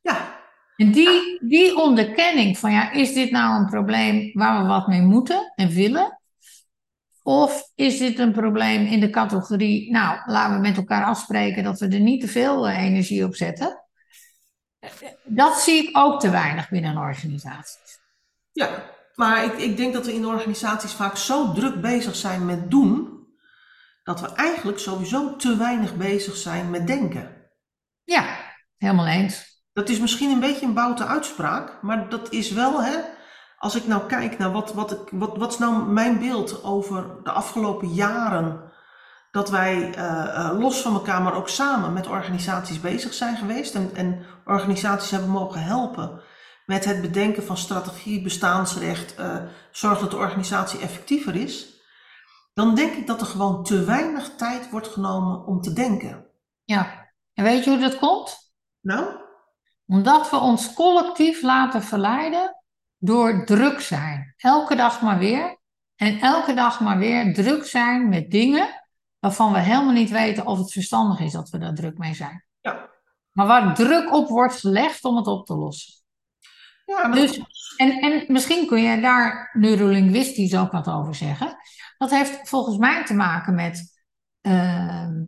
Ja, 0.00 0.38
En 0.76 0.92
die, 0.92 1.38
die 1.40 1.76
onderkenning 1.76 2.58
van, 2.58 2.72
ja, 2.72 2.90
is 2.92 3.12
dit 3.12 3.30
nou 3.30 3.60
een 3.60 3.70
probleem 3.70 4.30
waar 4.32 4.62
we 4.62 4.68
wat 4.68 4.86
mee 4.86 5.02
moeten 5.02 5.52
en 5.54 5.68
willen? 5.68 6.19
Of 7.30 7.72
is 7.74 7.98
dit 7.98 8.18
een 8.18 8.32
probleem 8.32 8.86
in 8.86 9.00
de 9.00 9.10
categorie, 9.10 9.90
nou, 9.90 10.20
laten 10.26 10.54
we 10.54 10.60
met 10.60 10.76
elkaar 10.76 11.04
afspreken 11.04 11.64
dat 11.64 11.78
we 11.78 11.88
er 11.88 12.00
niet 12.00 12.20
te 12.20 12.28
veel 12.28 12.68
eh, 12.68 12.84
energie 12.84 13.24
op 13.24 13.34
zetten? 13.34 13.84
Dat 15.24 15.60
zie 15.60 15.88
ik 15.88 15.96
ook 15.96 16.20
te 16.20 16.30
weinig 16.30 16.68
binnen 16.68 16.96
organisaties. 16.96 17.98
ja. 18.52 18.98
Maar 19.14 19.44
ik, 19.44 19.52
ik 19.52 19.76
denk 19.76 19.92
dat 19.92 20.06
we 20.06 20.14
in 20.14 20.26
organisaties 20.26 20.92
vaak 20.92 21.16
zo 21.16 21.52
druk 21.52 21.80
bezig 21.80 22.16
zijn 22.16 22.46
met 22.46 22.70
doen, 22.70 23.26
dat 24.02 24.20
we 24.20 24.34
eigenlijk 24.34 24.78
sowieso 24.78 25.36
te 25.36 25.56
weinig 25.56 25.96
bezig 25.96 26.36
zijn 26.36 26.70
met 26.70 26.86
denken. 26.86 27.50
Ja, 28.04 28.38
helemaal 28.76 29.06
eens. 29.06 29.64
Dat 29.72 29.88
is 29.88 29.98
misschien 29.98 30.30
een 30.30 30.40
beetje 30.40 30.66
een 30.66 30.74
boute 30.74 31.06
uitspraak, 31.06 31.82
maar 31.82 32.08
dat 32.08 32.32
is 32.32 32.50
wel, 32.50 32.82
hè, 32.82 32.98
als 33.60 33.74
ik 33.74 33.86
nou 33.86 34.06
kijk 34.06 34.38
naar 34.38 34.52
wat, 34.52 34.72
wat, 34.72 34.92
ik, 34.92 35.08
wat, 35.12 35.36
wat 35.36 35.52
is 35.52 35.58
nou 35.58 35.82
mijn 35.82 36.18
beeld 36.18 36.64
over 36.64 37.22
de 37.22 37.30
afgelopen 37.30 37.88
jaren, 37.88 38.72
dat 39.30 39.50
wij 39.50 39.94
eh, 39.94 40.36
eh, 40.36 40.58
los 40.58 40.80
van 40.80 40.94
elkaar, 40.94 41.22
maar 41.22 41.34
ook 41.34 41.48
samen 41.48 41.92
met 41.92 42.06
organisaties 42.06 42.80
bezig 42.80 43.14
zijn 43.14 43.36
geweest 43.36 43.74
en, 43.74 43.90
en 43.94 44.26
organisaties 44.44 45.10
hebben 45.10 45.30
mogen 45.30 45.62
helpen 45.62 46.20
met 46.66 46.84
het 46.84 47.00
bedenken 47.00 47.42
van 47.42 47.56
strategie, 47.56 48.22
bestaansrecht, 48.22 49.14
eh 49.14 49.36
zorg 49.70 49.98
dat 49.98 50.10
de 50.10 50.16
organisatie 50.16 50.80
effectiever 50.80 51.34
is, 51.34 51.80
dan 52.54 52.74
denk 52.74 52.92
ik 52.92 53.06
dat 53.06 53.20
er 53.20 53.26
gewoon 53.26 53.64
te 53.64 53.84
weinig 53.84 54.30
tijd 54.36 54.70
wordt 54.70 54.88
genomen 54.88 55.46
om 55.46 55.60
te 55.60 55.72
denken. 55.72 56.26
Ja. 56.64 57.08
En 57.34 57.44
weet 57.44 57.64
je 57.64 57.70
hoe 57.70 57.78
dat 57.78 57.98
komt? 57.98 58.54
Nou, 58.80 59.06
Omdat 59.86 60.30
we 60.30 60.36
ons 60.36 60.74
collectief 60.74 61.42
laten 61.42 61.82
verleiden 61.82 62.59
door 63.00 63.44
druk 63.44 63.80
zijn. 63.80 64.34
Elke 64.36 64.76
dag 64.76 65.02
maar 65.02 65.18
weer. 65.18 65.58
En 65.96 66.20
elke 66.20 66.54
dag 66.54 66.80
maar 66.80 66.98
weer 66.98 67.34
druk 67.34 67.64
zijn 67.64 68.08
met 68.08 68.30
dingen 68.30 68.84
waarvan 69.18 69.52
we 69.52 69.58
helemaal 69.58 69.92
niet 69.92 70.10
weten 70.10 70.46
of 70.46 70.58
het 70.58 70.72
verstandig 70.72 71.20
is 71.20 71.32
dat 71.32 71.50
we 71.50 71.58
daar 71.58 71.74
druk 71.74 71.98
mee 71.98 72.14
zijn. 72.14 72.44
ja. 72.60 72.88
Maar 73.30 73.46
waar 73.46 73.74
druk 73.74 74.12
op 74.12 74.28
wordt 74.28 74.60
gelegd 74.60 75.04
om 75.04 75.16
het 75.16 75.26
op 75.26 75.46
te 75.46 75.54
lossen. 75.54 75.94
Ja, 76.84 77.06
maar 77.06 77.18
Dus, 77.18 77.42
en, 77.76 78.00
en 78.00 78.24
misschien 78.32 78.66
kun 78.66 78.82
je 78.82 79.00
daar 79.00 79.50
neurolinguistisch 79.52 80.56
ook 80.56 80.72
wat 80.72 80.88
over 80.88 81.14
zeggen. 81.14 81.56
Dat 81.98 82.10
heeft 82.10 82.48
volgens 82.48 82.76
mij 82.76 83.04
te 83.04 83.14
maken 83.14 83.54
met 83.54 84.02
ehm, 84.40 85.22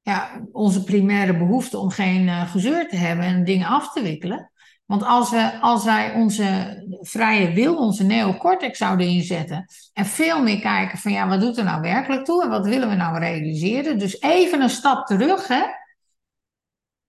ja, 0.00 0.40
onze 0.52 0.84
primaire 0.84 1.36
behoefte 1.36 1.78
om 1.78 1.90
geen 1.90 2.28
eh, 2.28 2.50
gezeur 2.50 2.88
te 2.88 2.96
hebben 2.96 3.24
en 3.24 3.44
dingen 3.44 3.66
af 3.66 3.92
te 3.92 4.02
wikkelen. 4.02 4.49
Want 4.90 5.04
als, 5.04 5.30
we, 5.30 5.58
als 5.60 5.84
wij 5.84 6.12
onze 6.12 6.82
vrije 7.00 7.52
wil, 7.52 7.76
onze 7.76 8.04
neocortex 8.04 8.78
zouden 8.78 9.06
inzetten 9.06 9.64
en 9.92 10.06
veel 10.06 10.42
meer 10.42 10.60
kijken 10.60 10.98
van 10.98 11.12
ja, 11.12 11.28
wat 11.28 11.40
doet 11.40 11.58
er 11.58 11.64
nou 11.64 11.80
werkelijk 11.80 12.24
toe 12.24 12.42
en 12.42 12.48
wat 12.48 12.66
willen 12.66 12.88
we 12.88 12.94
nou 12.94 13.18
realiseren? 13.18 13.98
Dus 13.98 14.20
even 14.20 14.62
een 14.62 14.70
stap 14.70 15.06
terug, 15.06 15.48
hè, 15.48 15.62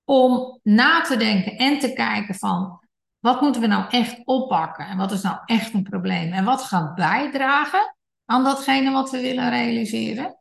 om 0.04 0.60
na 0.64 1.02
te 1.02 1.18
denken 1.18 1.58
en 1.58 1.80
te 1.80 1.94
kijken 1.94 2.36
van 2.36 2.80
wat 3.20 3.42
moeten 3.42 3.62
we 3.62 3.68
nou 3.68 3.90
echt 3.90 4.22
oppakken 4.26 4.86
en 4.88 4.98
wat 4.98 5.12
is 5.12 5.22
nou 5.22 5.38
echt 5.46 5.74
een 5.74 5.84
probleem 5.84 6.32
en 6.34 6.46
wat 6.46 6.64
gaat 6.64 6.96
bijdragen 6.96 7.96
aan 8.26 8.44
datgene 8.44 8.92
wat 8.92 9.12
we 9.12 9.22
willen 9.22 9.50
realiseren, 9.50 10.38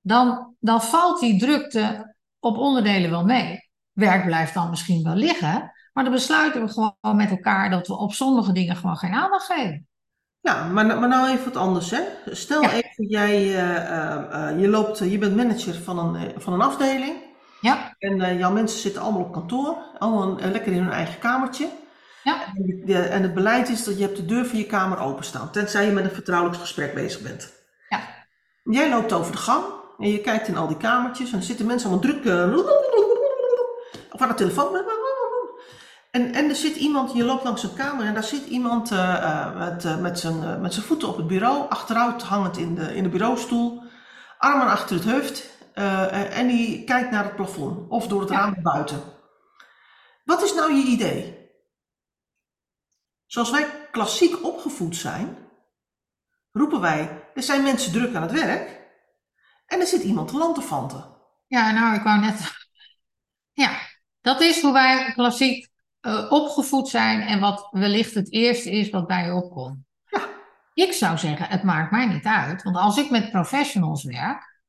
dan, 0.00 0.56
dan 0.60 0.82
valt 0.82 1.20
die 1.20 1.38
drukte 1.38 2.14
op 2.38 2.56
onderdelen 2.56 3.10
wel 3.10 3.24
mee. 3.24 3.68
Werk 3.92 4.24
blijft 4.24 4.54
dan 4.54 4.70
misschien 4.70 5.02
wel 5.02 5.14
liggen, 5.14 5.73
maar 5.94 6.04
dan 6.04 6.12
besluiten 6.12 6.64
we 6.64 6.72
gewoon 6.72 7.16
met 7.16 7.30
elkaar 7.30 7.70
dat 7.70 7.86
we 7.86 7.96
op 7.96 8.12
sommige 8.12 8.52
dingen 8.52 8.76
gewoon 8.76 8.96
geen 8.96 9.12
aandacht 9.14 9.46
geven. 9.46 9.86
Ja, 10.40 10.64
maar, 10.64 10.86
maar 10.86 11.08
nou 11.08 11.28
even 11.30 11.44
wat 11.44 11.56
anders, 11.56 11.90
hè. 11.90 12.00
Stel 12.30 12.62
Ja. 12.62 12.72
even, 12.72 13.06
jij, 13.06 13.34
eh, 13.34 13.76
eh, 13.76 14.48
eh, 14.50 14.60
je, 14.60 14.68
loopt, 14.68 14.98
je 14.98 15.18
bent 15.18 15.36
manager 15.36 15.74
van 15.74 15.98
een, 15.98 16.32
van 16.36 16.52
een 16.52 16.60
afdeling 16.60 17.16
Ja, 17.60 17.94
en 17.98 18.36
jouw 18.38 18.50
mensen 18.52 18.78
zitten 18.80 19.02
allemaal 19.02 19.20
op 19.22 19.32
kantoor, 19.32 19.76
allemaal 19.98 20.36
lekker 20.38 20.72
in 20.72 20.82
hun 20.82 20.92
eigen 20.92 21.18
kamertje. 21.18 21.68
ja, 22.22 22.44
En, 22.54 22.82
de- 22.84 22.98
en 22.98 23.22
het 23.22 23.34
beleid 23.34 23.68
is 23.68 23.84
dat 23.84 23.96
je 23.98 24.02
hebt 24.04 24.16
de 24.16 24.24
deur 24.26 24.46
van 24.46 24.58
je 24.58 24.66
kamer 24.66 24.98
openstaan, 24.98 25.50
tenzij 25.50 25.86
je 25.86 25.92
met 25.92 26.04
een 26.04 26.10
vertrouwelijk 26.10 26.60
gesprek 26.60 26.94
bezig 26.94 27.20
bent. 27.20 27.52
ja, 27.88 28.00
Jij 28.62 28.90
loopt 28.90 29.12
over 29.12 29.32
de 29.32 29.38
gang 29.38 29.64
en 29.98 30.08
je 30.10 30.20
kijkt 30.20 30.48
in 30.48 30.56
al 30.56 30.68
die 30.68 30.76
kamertjes 30.76 31.32
en 31.32 31.38
er 31.38 31.44
zitten 31.44 31.66
mensen 31.66 31.90
allemaal 31.90 32.10
druk 32.10 32.24
of 34.14 34.20
aan 34.20 34.28
de 34.28 34.34
telefoon. 34.34 34.72
En, 36.14 36.34
en 36.34 36.48
er 36.48 36.54
zit 36.56 36.76
iemand, 36.76 37.12
je 37.12 37.24
loopt 37.24 37.44
langs 37.44 37.62
een 37.62 37.74
kamer 37.74 38.06
en 38.06 38.14
daar 38.14 38.24
zit 38.24 38.46
iemand 38.46 38.90
eh, 38.90 39.14
eh, 39.14 39.56
met, 39.58 39.84
eh, 39.84 39.98
met, 40.00 40.18
zijn, 40.18 40.60
met 40.60 40.74
zijn 40.74 40.86
voeten 40.86 41.08
op 41.08 41.16
het 41.16 41.26
bureau, 41.26 41.68
achteruit 41.70 42.22
hangend 42.22 42.56
in 42.56 42.74
de, 42.74 42.94
in 42.96 43.02
de 43.02 43.08
bureaustoel, 43.08 43.82
armen 44.38 44.66
achter 44.66 44.96
het 44.96 45.04
hoofd 45.10 45.52
en 45.74 46.46
die 46.46 46.84
kijkt 46.84 47.10
naar 47.10 47.24
het 47.24 47.36
plafond 47.36 47.90
of 47.90 48.06
door 48.06 48.20
het 48.20 48.30
Ja. 48.30 48.36
raam 48.36 48.52
naar 48.52 48.62
buiten. 48.62 49.02
Wat 50.24 50.42
is 50.42 50.54
nou 50.54 50.72
je 50.74 50.82
idee? 50.84 51.50
Zoals 53.26 53.50
wij 53.50 53.88
klassiek 53.90 54.44
opgevoed 54.44 54.96
zijn, 54.96 55.38
roepen 56.52 56.80
wij, 56.80 57.30
er 57.34 57.42
zijn 57.42 57.62
mensen 57.62 57.92
druk 57.92 58.14
aan 58.14 58.22
het 58.22 58.32
werk 58.32 58.80
en 59.66 59.80
er 59.80 59.86
zit 59.86 60.02
iemand 60.02 60.28
te 60.28 60.36
lanterfanten. 60.36 61.04
ja, 61.46 61.70
nou, 61.70 61.94
ik 61.94 62.02
wou 62.02 62.20
net. 62.20 62.52
Ja, 63.52 63.78
dat 64.20 64.40
is 64.40 64.62
hoe 64.62 64.72
wij 64.72 65.12
klassiek 65.12 65.72
eh, 66.04 66.26
opgevoed 66.28 66.88
zijn 66.88 67.20
en 67.20 67.40
wat 67.40 67.68
wellicht 67.70 68.14
het 68.14 68.32
eerste 68.32 68.70
is 68.70 68.90
wat 68.90 69.06
bij 69.06 69.24
je 69.24 69.34
opkomt. 69.34 69.78
Ja. 70.06 70.28
Ik 70.74 70.92
zou 70.92 71.18
zeggen, 71.18 71.48
het 71.48 71.62
maakt 71.62 71.90
mij 71.90 72.06
niet 72.06 72.24
uit, 72.24 72.62
want 72.62 72.76
als 72.76 72.96
ik 72.96 73.10
met 73.10 73.30
professionals 73.30 74.04
werk, 74.04 74.62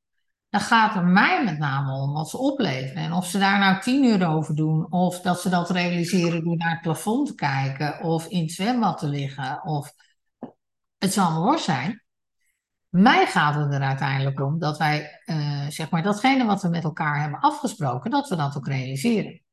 dan 0.49 0.61
gaat 0.61 0.95
er 0.95 1.03
mij 1.03 1.43
met 1.43 1.57
name 1.57 1.93
om 1.93 2.13
wat 2.13 2.29
ze 2.29 2.37
opleveren. 2.37 3.03
En 3.03 3.13
of 3.13 3.27
ze 3.27 3.37
daar 3.37 3.59
nou 3.59 3.81
tien 3.81 4.03
uur 4.03 4.27
over 4.27 4.55
doen, 4.55 4.91
of 4.91 5.21
dat 5.21 5.41
ze 5.41 5.49
dat 5.49 5.69
realiseren 5.69 6.43
door 6.43 6.57
naar 6.57 6.71
het 6.71 6.81
plafond 6.81 7.27
te 7.27 7.35
kijken, 7.35 8.03
of 8.03 8.27
in 8.27 8.41
het 8.41 8.51
zwembad 8.51 8.97
te 8.97 9.07
liggen, 9.07 9.63
of 9.63 9.93
het 10.97 11.13
zal 11.13 11.31
maar 11.31 11.41
worst 11.41 11.65
zijn. 11.65 12.03
Mij 12.89 13.25
gaat 13.25 13.55
het 13.55 13.73
er 13.73 13.81
uiteindelijk 13.81 14.39
om 14.39 14.59
dat 14.59 14.77
wij, 14.77 15.21
eh, 15.25 15.67
zeg 15.67 15.89
maar, 15.89 16.03
datgene 16.03 16.45
wat 16.45 16.61
we 16.61 16.69
met 16.69 16.83
elkaar 16.83 17.21
hebben 17.21 17.39
afgesproken, 17.39 18.11
dat 18.11 18.29
we 18.29 18.35
dat 18.35 18.57
ook 18.57 18.67
realiseren. 18.67 19.44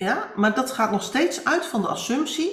Ja, 0.00 0.32
maar 0.36 0.54
dat 0.54 0.70
gaat 0.70 0.90
nog 0.90 1.02
steeds 1.02 1.44
uit 1.44 1.66
van 1.66 1.82
de 1.82 1.88
assumptie 1.88 2.50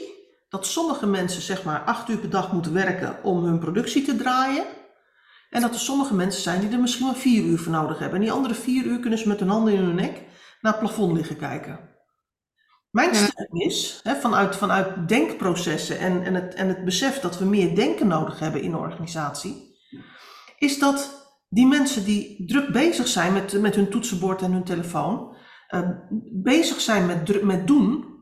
dat 0.49 0.65
sommige 0.65 1.05
mensen 1.05 1.41
zeg 1.41 1.63
maar 1.63 1.79
acht 1.79 2.09
uur 2.09 2.17
per 2.17 2.29
dag 2.29 2.51
moeten 2.51 2.73
werken 2.73 3.23
om 3.23 3.43
hun 3.43 3.59
productie 3.59 4.05
te 4.05 4.15
draaien. 4.15 4.65
En 5.49 5.61
dat 5.61 5.73
er 5.73 5.79
sommige 5.79 6.13
mensen 6.13 6.41
zijn 6.41 6.59
die 6.59 6.69
er 6.69 6.79
misschien 6.79 7.05
maar 7.05 7.15
vier 7.15 7.43
uur 7.43 7.59
voor 7.59 7.71
nodig 7.71 7.99
hebben. 7.99 8.17
En 8.17 8.23
die 8.23 8.33
andere 8.33 8.53
vier 8.53 8.85
uur 8.85 8.99
kunnen 8.99 9.19
ze 9.19 9.27
met 9.27 9.39
hun 9.39 9.49
handen 9.49 9.73
in 9.73 9.83
hun 9.83 9.95
nek 9.95 10.21
naar 10.61 10.71
het 10.71 10.81
plafond 10.81 11.17
liggen 11.17 11.37
kijken. 11.37 11.79
Mijn 12.89 13.15
stelling 13.15 13.63
is, 13.63 13.99
hè, 14.03 14.15
vanuit, 14.15 14.55
vanuit 14.55 15.07
denkprocessen 15.07 15.99
en, 15.99 16.23
en, 16.23 16.33
het, 16.33 16.53
en 16.53 16.67
het 16.67 16.85
besef 16.85 17.19
dat 17.19 17.37
we 17.37 17.45
meer 17.45 17.75
denken 17.75 18.07
nodig 18.07 18.39
hebben 18.39 18.61
in 18.61 18.71
de 18.71 18.77
organisatie, 18.77 19.77
is 20.57 20.79
dat 20.79 21.29
die 21.49 21.67
mensen 21.67 22.03
die 22.03 22.45
druk 22.45 22.71
bezig 22.71 23.07
zijn 23.07 23.33
met, 23.33 23.61
met 23.61 23.75
hun 23.75 23.89
toetsenbord 23.89 24.41
en 24.41 24.51
hun 24.51 24.63
telefoon, 24.63 25.35
uh, 25.69 25.89
bezig 26.31 26.79
zijn 26.79 27.05
met, 27.05 27.43
met 27.43 27.67
doen, 27.67 28.17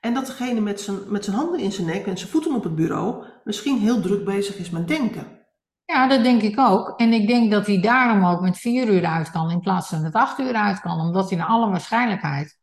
en 0.00 0.14
dat 0.14 0.26
degene 0.26 0.60
met 0.60 0.80
zijn, 0.80 0.98
met 1.12 1.24
zijn 1.24 1.36
handen 1.36 1.60
in 1.60 1.72
zijn 1.72 1.86
nek 1.86 2.06
en 2.06 2.18
zijn 2.18 2.30
voeten 2.30 2.54
op 2.54 2.64
het 2.64 2.74
bureau 2.74 3.24
misschien 3.44 3.78
heel 3.78 4.00
druk 4.00 4.24
bezig 4.24 4.56
is 4.56 4.70
met 4.70 4.88
denken. 4.88 5.46
Ja, 5.84 6.08
dat 6.08 6.22
denk 6.22 6.42
ik 6.42 6.58
ook. 6.58 7.00
En 7.00 7.12
ik 7.12 7.26
denk 7.26 7.50
dat 7.50 7.66
hij 7.66 7.80
daarom 7.80 8.24
ook 8.24 8.40
met 8.40 8.58
vier 8.58 8.88
uur 8.88 9.06
uit 9.06 9.30
kan 9.30 9.50
in 9.50 9.60
plaats 9.60 9.88
van 9.88 10.02
met 10.02 10.14
acht 10.14 10.38
uur 10.38 10.54
uit 10.54 10.80
kan, 10.80 11.00
omdat 11.00 11.28
hij 11.28 11.38
naar 11.38 11.46
alle 11.46 11.70
waarschijnlijkheid 11.70 12.58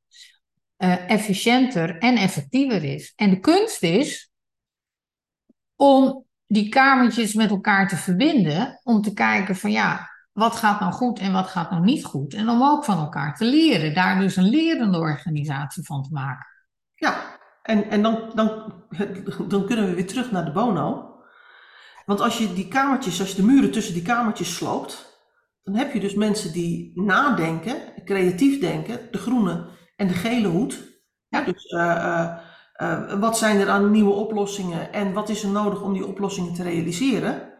uh, 0.77 1.09
efficiënter 1.09 1.97
en 1.97 2.15
effectiever 2.15 2.83
is. 2.83 3.13
En 3.15 3.29
de 3.29 3.39
kunst 3.39 3.83
is 3.83 4.31
om 5.75 6.25
die 6.47 6.69
kamertjes 6.69 7.33
met 7.33 7.49
elkaar 7.49 7.87
te 7.87 7.95
verbinden, 7.95 8.79
om 8.83 9.01
te 9.01 9.13
kijken 9.13 9.55
van 9.55 9.71
ja, 9.71 10.09
wat 10.33 10.55
gaat 10.55 10.79
nou 10.79 10.91
goed 10.91 11.19
en 11.19 11.31
wat 11.31 11.47
gaat 11.47 11.71
nou 11.71 11.83
niet 11.83 12.05
goed. 12.05 12.33
En 12.33 12.49
om 12.49 12.63
ook 12.63 12.83
van 12.83 12.97
elkaar 12.97 13.35
te 13.35 13.45
leren, 13.45 13.93
daar 13.93 14.19
dus 14.19 14.35
een 14.35 14.49
lerende 14.49 14.97
organisatie 14.97 15.85
van 15.85 16.03
te 16.03 16.09
maken. 16.11 16.47
Ja, 16.95 17.15
en, 17.61 17.89
en 17.89 18.01
dan, 18.01 18.31
dan, 18.35 18.73
dan 19.47 19.65
kunnen 19.65 19.85
we 19.85 19.93
weer 19.93 20.07
terug 20.07 20.31
naar 20.31 20.45
de 20.45 20.51
bono. 20.51 21.11
Want 22.05 22.21
als 22.21 22.37
je 22.37 22.53
die 22.53 22.67
kamertjes, 22.67 23.19
als 23.19 23.29
je 23.29 23.35
de 23.35 23.43
muren 23.43 23.71
tussen 23.71 23.93
die 23.93 24.03
kamertjes 24.03 24.55
sloopt, 24.55 25.21
dan 25.63 25.75
heb 25.75 25.93
je 25.93 25.99
dus 25.99 26.13
mensen 26.13 26.51
die 26.51 26.91
nadenken, 27.01 27.75
creatief 28.05 28.59
denken, 28.59 28.99
de 29.11 29.17
groene 29.17 29.69
en 29.95 30.07
de 30.07 30.13
gele 30.13 30.47
hoed. 30.47 30.91
Ja, 31.27 31.41
dus 31.41 31.71
uh, 31.71 32.37
uh, 32.81 33.19
wat 33.19 33.37
zijn 33.37 33.59
er 33.59 33.69
aan 33.69 33.91
nieuwe 33.91 34.13
oplossingen 34.13 34.93
en 34.93 35.13
wat 35.13 35.29
is 35.29 35.43
er 35.43 35.49
nodig 35.49 35.81
om 35.81 35.93
die 35.93 36.05
oplossingen 36.05 36.53
te 36.53 36.63
realiseren? 36.63 37.52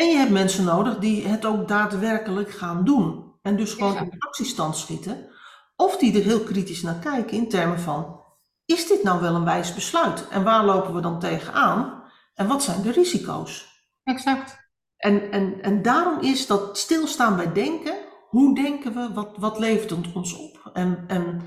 En 0.00 0.06
je 0.06 0.16
hebt 0.16 0.30
mensen 0.30 0.64
nodig 0.64 0.98
die 0.98 1.26
het 1.26 1.44
ook 1.44 1.68
daadwerkelijk 1.68 2.50
gaan 2.50 2.84
doen. 2.84 3.34
En 3.42 3.56
dus 3.56 3.72
gewoon 3.72 3.92
ja. 3.92 4.00
in 4.00 4.18
actiestand 4.18 4.76
schieten. 4.76 5.28
Of 5.76 5.96
die 5.96 6.18
er 6.18 6.24
heel 6.24 6.40
kritisch 6.40 6.82
naar 6.82 6.98
kijken 6.98 7.36
in 7.36 7.48
termen 7.48 7.80
van, 7.80 8.20
is 8.64 8.86
dit 8.86 9.02
nou 9.02 9.20
wel 9.20 9.34
een 9.34 9.44
wijs 9.44 9.74
besluit? 9.74 10.28
En 10.28 10.44
waar 10.44 10.64
lopen 10.64 10.94
we 10.94 11.00
dan 11.00 11.18
tegenaan? 11.18 12.02
En 12.34 12.46
wat 12.46 12.62
zijn 12.62 12.82
de 12.82 12.90
risico's? 12.90 13.82
Exact. 14.02 14.58
En, 14.96 15.30
en, 15.30 15.62
en 15.62 15.82
daarom 15.82 16.20
is 16.20 16.46
dat 16.46 16.78
stilstaan 16.78 17.36
bij 17.36 17.52
denken. 17.52 17.94
Hoe 18.28 18.54
denken 18.54 18.94
we? 18.94 19.12
Wat, 19.12 19.30
wat 19.36 19.58
levert 19.58 19.90
het 19.90 20.12
ons 20.14 20.36
op? 20.36 20.70
En, 20.72 21.04
en 21.06 21.42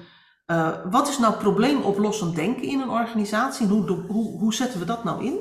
uh, 0.47 0.69
wat 0.91 1.07
is 1.07 1.17
nou 1.17 1.33
probleemoplossend 1.33 2.35
denken 2.35 2.67
in 2.67 2.79
een 2.79 2.89
organisatie? 2.89 3.67
Hoe, 3.67 3.89
hoe, 4.07 4.39
hoe 4.39 4.53
zetten 4.53 4.79
we 4.79 4.85
dat 4.85 5.03
nou 5.03 5.25
in? 5.25 5.39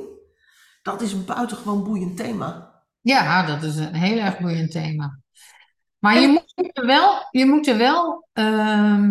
Dat 0.83 1.01
is 1.01 1.13
een 1.13 1.25
buitengewoon 1.25 1.85
boeiend 1.85 2.17
thema. 2.17 2.72
Ja, 3.03 3.47
dat 3.47 3.63
is 3.63 3.77
een 3.77 3.95
heel 3.95 4.19
erg 4.19 4.39
boeiend 4.39 4.71
thema. 4.71 5.19
Maar 5.99 6.21
je 6.21 6.29
moet 6.29 6.71
er 6.77 6.87
wel, 6.87 7.29
je 7.31 7.47
moet 7.47 7.67
er 7.67 7.77
wel 7.77 8.29
uh, 8.35 9.11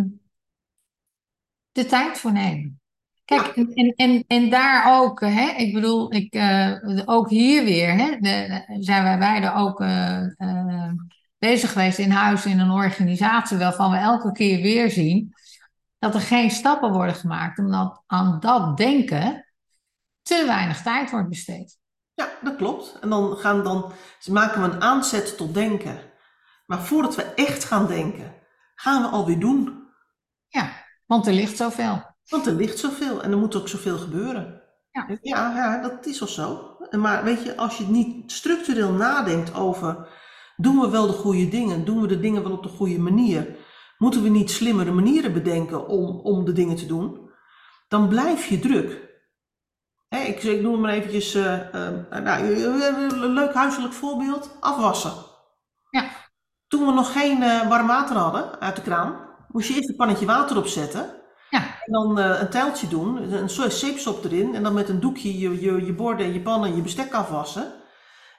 de 1.72 1.86
tijd 1.86 2.18
voor 2.18 2.32
nemen. 2.32 2.82
Kijk, 3.26 3.56
en, 3.56 3.74
en, 3.74 3.94
en, 3.96 4.24
en 4.28 4.50
daar 4.50 5.00
ook, 5.00 5.20
hè, 5.20 5.50
ik 5.58 5.74
bedoel, 5.74 6.14
ik, 6.14 6.36
uh, 6.36 7.02
ook 7.06 7.30
hier 7.30 7.64
weer 7.64 7.94
hè, 7.94 8.18
de, 8.20 8.64
zijn 8.80 9.04
wij 9.04 9.18
beide 9.18 9.54
ook 9.54 9.82
uh, 9.82 10.22
uh, 10.38 10.92
bezig 11.38 11.72
geweest 11.72 11.98
in 11.98 12.12
huis 12.12 12.46
in 12.46 12.60
een 12.60 12.72
organisatie 12.72 13.58
waarvan 13.58 13.92
we 13.92 13.98
elke 13.98 14.32
keer 14.32 14.62
weer 14.62 14.90
zien 14.90 15.34
dat 16.00 16.16
er 16.16 16.22
geen 16.22 16.52
stappen 16.52 16.92
worden 16.92 17.16
gemaakt 17.16 17.60
omdat 17.60 18.04
aan 18.08 18.40
dat 18.40 18.78
denken 18.78 19.54
te 20.22 20.44
weinig 20.46 20.82
tijd 20.82 21.12
wordt 21.12 21.30
besteed. 21.30 21.80
Ja, 22.22 22.30
dat 22.42 22.56
klopt. 22.56 22.98
En 23.02 23.10
dan, 23.10 23.38
gaan 23.38 23.64
dan 23.64 23.92
maken 24.32 24.62
we 24.62 24.68
een 24.68 24.82
aanzet 24.82 25.38
tot 25.38 25.54
denken. 25.54 26.00
Maar 26.66 26.82
voordat 26.82 27.16
we 27.16 27.24
echt 27.24 27.64
gaan 27.64 27.88
denken, 27.88 28.34
gaan 28.76 29.02
we 29.02 29.08
alweer 29.08 29.40
doen. 29.40 29.90
Ja, 30.48 30.72
want 31.06 31.28
er 31.28 31.34
ligt 31.34 31.58
zoveel. 31.58 32.04
Want 32.30 32.46
er 32.46 32.54
ligt 32.54 32.78
zoveel 32.78 33.24
en 33.24 33.32
er 33.32 33.38
moet 33.38 33.56
ook 33.56 33.68
zoveel 33.68 33.98
gebeuren. 33.98 34.62
Ja, 34.92 35.06
ja, 35.22 35.56
ja 35.56 35.82
dat 35.82 36.06
is 36.06 36.22
al 36.22 36.28
zo. 36.28 36.78
Maar 36.92 37.24
weet 37.24 37.44
je, 37.44 37.58
als 37.58 37.78
je 37.78 37.84
niet 37.84 38.32
structureel 38.32 38.92
nadenkt 38.92 39.56
over, 39.56 40.08
doen 40.58 40.80
we 40.80 40.90
wel 40.90 41.08
de 41.08 41.14
goede 41.14 41.48
dingen? 41.48 41.86
Doen 41.86 42.02
we 42.02 42.08
de 42.08 42.20
dingen 42.20 42.44
wel 42.44 42.52
op 42.52 42.64
de 42.64 42.70
goede 42.70 43.00
manier? 43.00 43.56
Moeten 43.98 44.24
we 44.24 44.30
niet 44.30 44.52
slimmere 44.52 44.92
manieren 44.92 45.34
bedenken 45.34 45.88
om, 45.88 46.20
om 46.20 46.46
de 46.46 46.52
dingen 46.54 46.76
te 46.76 46.86
doen? 46.86 47.30
Dan 47.88 48.08
blijf 48.08 48.48
je 48.48 48.60
druk. 48.60 49.11
Ik, 50.20 50.44
ik 50.44 50.62
noem 50.62 50.80
maar 50.80 50.94
eventjes 50.94 51.36
uh, 51.36 51.54
uh, 51.76 52.20
nou, 52.24 52.64
een 52.64 53.34
leuk 53.34 53.54
huiselijk 53.54 53.94
voorbeeld. 53.94 54.58
Afwassen. 54.60 55.14
Ja. 55.90 56.10
Toen 56.68 56.86
we 56.86 56.92
nog 56.92 57.12
geen 57.12 57.42
uh, 57.42 57.70
warm 57.70 57.88
water 57.88 58.16
hadden 58.16 58.60
uit 58.60 58.76
de 58.76 58.82
kraan, 58.82 59.16
moest 59.48 59.68
je 59.68 59.76
eerst 59.76 59.90
een 59.90 59.96
pannetje 59.96 60.26
water 60.26 60.58
opzetten. 60.58 61.06
Ja. 61.50 61.60
En 61.60 61.92
dan 61.92 62.18
een 62.18 62.50
tijltje 62.50 62.88
doen, 62.88 63.34
een 63.34 63.50
soort 63.50 63.74
zeepsop 63.74 64.24
erin. 64.24 64.56
En 64.56 64.64
dan 64.64 64.74
met 64.74 64.90
een 64.90 65.00
doekje 65.00 65.40
je, 65.40 65.62
je, 65.62 65.86
je 65.86 65.94
borden 65.94 66.26
en 66.26 66.34
je 66.34 66.42
pannen 66.42 66.70
en 66.70 66.76
je 66.76 66.82
bestek 66.82 67.14
afwassen. 67.14 67.74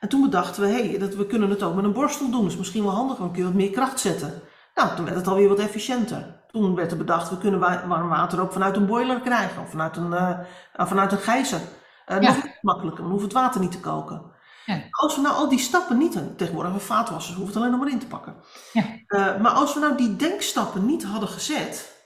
En 0.01 0.09
toen 0.09 0.23
bedachten 0.23 0.63
we, 0.63 0.69
hé, 0.69 0.89
hey, 0.89 0.99
dat 0.99 1.15
we 1.15 1.27
kunnen 1.27 1.51
het 1.51 1.63
ook 1.63 1.75
met 1.75 1.85
een 1.85 1.93
borstel 1.93 2.31
doen. 2.31 2.45
Dus 2.45 2.57
misschien 2.57 2.83
wel 2.83 2.93
handig, 2.93 3.17
dan 3.17 3.33
kun 3.33 3.39
je 3.39 3.45
wat 3.45 3.55
meer 3.55 3.71
kracht 3.71 4.01
zetten. 4.01 4.43
Nou, 4.75 4.97
toen 4.97 5.05
werd 5.05 5.17
het 5.17 5.27
alweer 5.27 5.49
wat 5.49 5.59
efficiënter. 5.59 6.41
Toen 6.47 6.75
werd 6.75 6.91
er 6.91 6.97
bedacht, 6.97 7.31
we 7.31 7.39
kunnen 7.39 7.61
warm 7.89 8.09
water 8.09 8.41
ook 8.41 8.53
vanuit 8.53 8.77
een 8.77 8.87
boiler 8.87 9.21
krijgen. 9.21 9.63
Of 9.63 9.71
vanuit 9.71 9.97
een, 9.97 10.13
uh, 10.13 10.39
vanuit 10.73 11.13
een 11.13 11.19
gijzer. 11.19 11.61
Uh, 12.07 12.21
ja. 12.21 12.35
Nog 12.35 12.45
makkelijker, 12.61 13.03
dan 13.03 13.13
hoeft 13.13 13.25
het 13.25 13.33
water 13.33 13.61
niet 13.61 13.73
te 13.73 13.81
koken. 13.81 14.31
Ja. 14.67 14.83
Als 14.91 15.17
we 15.17 15.23
nou 15.23 15.35
al 15.35 15.49
die 15.49 15.59
stappen 15.59 15.99
niet, 15.99 16.13
tegenwoordig 16.13 16.73
hebben 16.73 16.89
we 16.89 16.95
vaatwassers, 16.95 17.37
hoeven 17.37 17.55
het 17.55 17.57
alleen 17.57 17.71
nog 17.71 17.81
maar 17.81 17.91
in 17.91 17.99
te 17.99 18.07
pakken. 18.07 18.35
Ja. 18.73 18.85
Uh, 19.09 19.41
maar 19.41 19.53
als 19.53 19.75
we 19.75 19.81
nou 19.81 19.97
die 19.97 20.17
denkstappen 20.17 20.87
niet 20.87 21.05
hadden 21.05 21.29
gezet, 21.29 22.01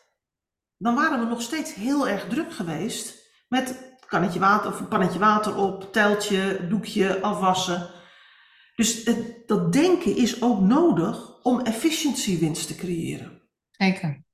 dan 0.79 0.95
waren 0.95 1.21
we 1.21 1.27
nog 1.27 1.43
steeds 1.43 1.75
heel 1.75 2.09
erg 2.09 2.29
druk 2.29 2.53
geweest 2.53 3.15
met 3.49 3.97
kannetje 4.07 4.39
water, 4.39 4.71
of 4.71 4.81
een 4.81 4.89
pannetje 4.89 5.19
water 5.19 5.57
op, 5.57 5.93
teltje, 5.93 6.67
doekje, 6.69 7.21
afwassen. 7.21 7.89
Dus 8.77 9.05
het, 9.05 9.49
dat 9.49 9.73
denken 9.73 10.17
is 10.17 10.43
ook 10.43 10.61
nodig 10.61 11.43
om 11.43 11.61
efficiëntiewinst 11.61 12.67
te 12.67 12.75
creëren. 12.75 13.43
Zeker. 13.71 14.25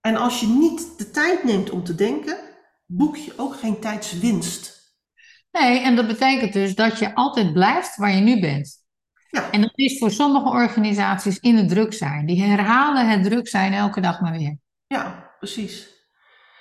En 0.00 0.16
als 0.16 0.40
je 0.40 0.46
niet 0.46 0.98
de 0.98 1.10
tijd 1.10 1.44
neemt 1.44 1.70
om 1.70 1.84
te 1.84 1.94
denken, 1.94 2.38
boek 2.86 3.16
je 3.16 3.32
ook 3.36 3.56
geen 3.56 3.80
tijdswinst. 3.80 4.94
Nee, 5.50 5.80
en 5.80 5.96
dat 5.96 6.06
betekent 6.06 6.52
dus 6.52 6.74
dat 6.74 6.98
je 6.98 7.14
altijd 7.14 7.52
blijft 7.52 7.96
waar 7.96 8.14
je 8.14 8.20
nu 8.20 8.40
bent. 8.40 8.84
Ja. 9.30 9.50
En 9.50 9.60
dat 9.60 9.72
is 9.74 9.98
voor 9.98 10.10
sommige 10.10 10.48
organisaties 10.48 11.38
in 11.38 11.56
het 11.56 11.68
druk 11.68 11.92
zijn. 11.92 12.26
Die 12.26 12.42
herhalen 12.42 13.08
het 13.08 13.24
druk 13.24 13.48
zijn 13.48 13.72
elke 13.72 14.00
dag 14.00 14.20
maar 14.20 14.38
weer. 14.38 14.58
Ja, 14.86 15.34
precies. 15.38 15.88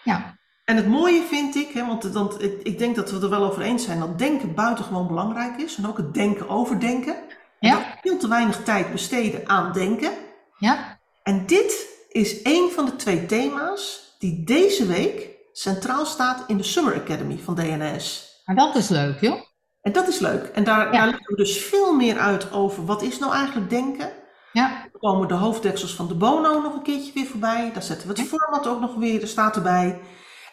Ja. 0.04 0.39
En 0.65 0.75
het 0.75 0.88
mooie 0.88 1.23
vind 1.30 1.56
ik, 1.56 1.69
hè, 1.73 1.86
want, 1.86 2.04
want 2.04 2.43
ik, 2.43 2.78
denk 2.78 2.95
dat 2.95 3.12
we 3.12 3.19
er 3.19 3.30
wel 3.30 3.43
over 3.43 3.62
eens 3.62 3.84
zijn, 3.84 3.99
dat 3.99 4.19
denken 4.19 4.54
buitengewoon 4.54 5.08
belangrijk 5.08 5.58
is. 5.58 5.75
En 5.75 5.88
ook 5.88 5.97
het 5.97 6.13
denken 6.13 6.49
over 6.49 6.80
denken. 6.80 7.15
Ja. 7.60 7.97
Veel 8.01 8.17
te 8.17 8.28
weinig 8.28 8.63
tijd 8.63 8.91
besteden 8.91 9.49
aan 9.49 9.73
denken. 9.73 10.12
Ja. 10.58 10.99
En 11.23 11.45
dit 11.45 11.88
is 12.10 12.39
een 12.43 12.69
van 12.73 12.86
de 12.86 12.95
twee 12.95 13.25
thema's 13.25 14.15
die 14.19 14.43
deze 14.43 14.86
week 14.86 15.30
centraal 15.51 16.06
staat 16.06 16.43
in 16.47 16.58
de 16.58 16.63
Summer 16.63 16.95
Academy 16.95 17.38
van 17.38 17.56
DNS. 17.56 18.34
Maar 18.45 18.56
dat 18.56 18.75
is 18.75 18.89
leuk, 18.89 19.19
joh. 19.21 19.41
En 19.82 19.91
dat 19.91 20.08
is 20.08 20.19
leuk. 20.19 20.45
En 20.45 20.63
daar, 20.63 20.91
daar 20.91 21.06
leggen 21.06 21.25
we 21.25 21.36
dus 21.36 21.58
veel 21.58 21.95
meer 21.95 22.19
uit 22.19 22.51
over 22.51 22.86
wat 22.86 23.01
is 23.01 23.19
nou 23.19 23.34
eigenlijk 23.34 23.69
denken. 23.69 24.12
Ja. 24.51 24.84
Er 24.93 24.99
komen 24.99 25.28
de 25.28 25.34
hoofddeksels 25.34 25.95
van 25.95 26.08
de 26.08 26.15
Bono 26.15 26.62
nog 26.62 26.73
een 26.73 26.82
keertje 26.82 27.12
weer 27.13 27.25
voorbij. 27.25 27.71
Daar 27.73 27.84
zetten 27.84 28.08
we 28.08 28.13
het 28.13 28.28
format 28.28 28.67
ook 28.67 28.80
nog 28.80 28.95
weer, 28.95 29.21
er 29.21 29.28
staat 29.28 29.56
erbij. 29.56 29.99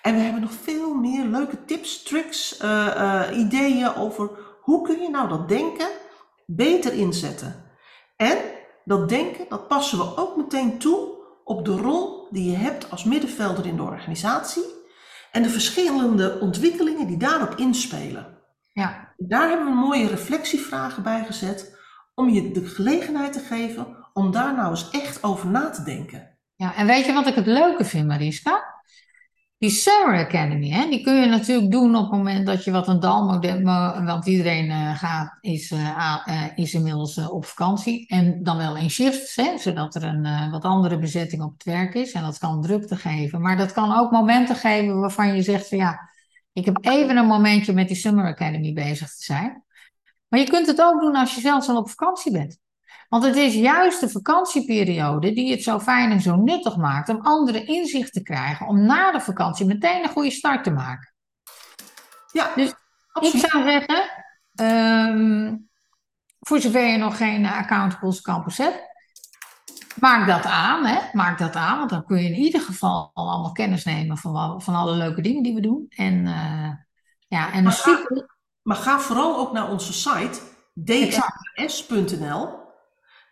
En 0.03 0.15
we 0.15 0.21
hebben 0.21 0.41
nog 0.41 0.53
veel 0.62 0.95
meer 0.95 1.25
leuke 1.25 1.65
tips, 1.65 2.03
tricks, 2.03 2.62
uh, 2.62 2.87
uh, 2.97 3.38
ideeën 3.38 3.95
over 3.95 4.31
hoe 4.61 4.83
kun 4.83 5.01
je 5.01 5.11
nou 5.11 5.29
dat 5.29 5.49
denken 5.49 5.88
beter 6.47 6.93
inzetten. 6.93 7.65
En 8.17 8.38
dat 8.85 9.09
denken, 9.09 9.47
dat 9.49 9.69
passen 9.69 9.99
we 9.99 10.17
ook 10.17 10.37
meteen 10.37 10.79
toe 10.79 11.21
op 11.45 11.65
de 11.65 11.77
rol 11.77 12.29
die 12.31 12.51
je 12.51 12.57
hebt 12.57 12.91
als 12.91 13.05
middenvelder 13.05 13.67
in 13.67 13.77
de 13.77 13.83
organisatie 13.83 14.65
en 15.33 15.43
de 15.43 15.49
verschillende 15.49 16.38
ontwikkelingen 16.41 17.07
die 17.07 17.17
daarop 17.17 17.55
inspelen. 17.55 18.38
Ja. 18.73 19.15
Daar 19.17 19.49
hebben 19.49 19.67
we 19.67 19.75
mooie 19.75 20.09
reflectievragen 20.09 21.03
bij 21.03 21.25
gezet 21.25 21.79
om 22.15 22.29
je 22.29 22.51
de 22.51 22.65
gelegenheid 22.65 23.33
te 23.33 23.41
geven 23.41 23.97
om 24.12 24.31
daar 24.31 24.55
nou 24.55 24.71
eens 24.71 24.91
echt 24.91 25.23
over 25.23 25.49
na 25.49 25.71
te 25.71 25.83
denken. 25.83 26.38
Ja, 26.55 26.75
en 26.75 26.87
weet 26.87 27.05
je 27.05 27.12
wat 27.12 27.27
ik 27.27 27.35
het 27.35 27.47
leuke 27.47 27.85
vind, 27.85 28.07
Mariska? 28.07 28.71
Die 29.62 29.70
Summer 29.70 30.18
Academy, 30.18 30.68
hè, 30.68 30.88
die 30.88 31.03
kun 31.03 31.14
je 31.14 31.27
natuurlijk 31.27 31.70
doen 31.70 31.96
op 31.96 32.03
het 32.03 32.11
moment 32.11 32.46
dat 32.46 32.64
je 32.64 32.70
wat 32.70 32.88
een 32.88 33.01
dalmodel, 33.01 33.62
want 34.05 34.27
iedereen 34.27 34.70
uh, 34.70 34.96
gaat, 34.96 35.38
is, 35.40 35.70
uh, 35.70 36.46
is 36.55 36.75
inmiddels 36.75 37.29
op 37.29 37.44
vakantie. 37.44 38.07
En 38.07 38.42
dan 38.42 38.57
wel 38.57 38.77
in 38.77 38.90
shifts, 38.90 39.37
hè, 39.37 39.59
zodat 39.59 39.94
er 39.94 40.05
een 40.05 40.51
wat 40.51 40.62
andere 40.62 40.98
bezetting 40.98 41.42
op 41.42 41.53
het 41.53 41.64
werk 41.64 41.94
is. 41.94 42.12
En 42.12 42.22
dat 42.22 42.38
kan 42.38 42.62
drukte 42.62 42.96
geven. 42.96 43.40
Maar 43.40 43.57
dat 43.57 43.72
kan 43.72 43.92
ook 43.92 44.11
momenten 44.11 44.57
geven 44.57 45.01
waarvan 45.01 45.35
je 45.35 45.42
zegt 45.42 45.68
van 45.68 45.79
ja, 45.79 46.11
ik 46.53 46.64
heb 46.64 46.79
even 46.81 47.16
een 47.16 47.27
momentje 47.27 47.72
met 47.72 47.88
die 47.88 47.96
Summer 47.96 48.27
Academy 48.27 48.72
bezig 48.72 49.09
te 49.09 49.25
zijn. 49.25 49.64
Maar 50.29 50.40
je 50.40 50.48
kunt 50.48 50.66
het 50.66 50.83
ook 50.83 51.01
doen 51.01 51.16
als 51.16 51.35
je 51.35 51.40
zelfs 51.40 51.68
al 51.68 51.77
op 51.77 51.90
vakantie 51.90 52.33
bent. 52.33 52.62
Want 53.12 53.25
het 53.25 53.37
is 53.37 53.55
juist 53.55 54.01
de 54.01 54.09
vakantieperiode 54.09 55.33
die 55.33 55.51
het 55.51 55.62
zo 55.62 55.81
fijn 55.81 56.11
en 56.11 56.20
zo 56.20 56.37
nuttig 56.37 56.77
maakt 56.77 57.09
om 57.09 57.20
andere 57.20 57.64
inzichten 57.64 58.12
te 58.12 58.22
krijgen, 58.22 58.66
om 58.66 58.87
na 58.87 59.12
de 59.12 59.20
vakantie 59.20 59.66
meteen 59.66 60.03
een 60.03 60.09
goede 60.11 60.31
start 60.31 60.64
te 60.64 60.70
maken. 60.70 61.14
Ja, 62.33 62.51
Dus 62.57 62.75
absoluut. 63.12 63.44
Ik 63.44 63.51
zou 63.51 63.62
zeggen, 63.70 64.11
ehm, 64.55 65.57
voor 66.40 66.61
zover 66.61 66.87
je 66.87 66.96
nog 66.96 67.16
geen 67.16 67.46
Accountables 67.46 68.20
Campus 68.20 68.59
hebt, 68.59 68.81
maak 70.01 70.27
dat 70.27 70.44
aan, 70.44 70.87
hè? 70.87 70.98
Maak 71.12 71.38
dat 71.38 71.55
aan, 71.57 71.79
want 71.79 71.90
dan 71.90 72.05
kun 72.05 72.22
je 72.22 72.29
in 72.29 72.35
ieder 72.40 72.61
geval 72.61 73.11
al 73.14 73.31
allemaal 73.31 73.53
kennis 73.53 73.85
nemen 73.85 74.16
van, 74.18 74.62
van 74.62 74.75
alle 74.75 74.96
leuke 74.96 75.20
dingen 75.22 75.42
die 75.42 75.55
we 75.55 75.61
doen. 75.61 75.87
En 75.88 76.27
eh, 76.27 76.70
ja, 77.29 77.53
en 77.53 77.62
Maar 77.62 77.72
ga- 77.72 77.96
super, 77.96 78.37
Maar 78.62 78.77
ga 78.77 78.98
vooral 78.98 79.37
ook 79.38 79.53
naar 79.53 79.70
onze 79.70 79.92
site 79.92 80.40
ds.nl, 80.75 82.61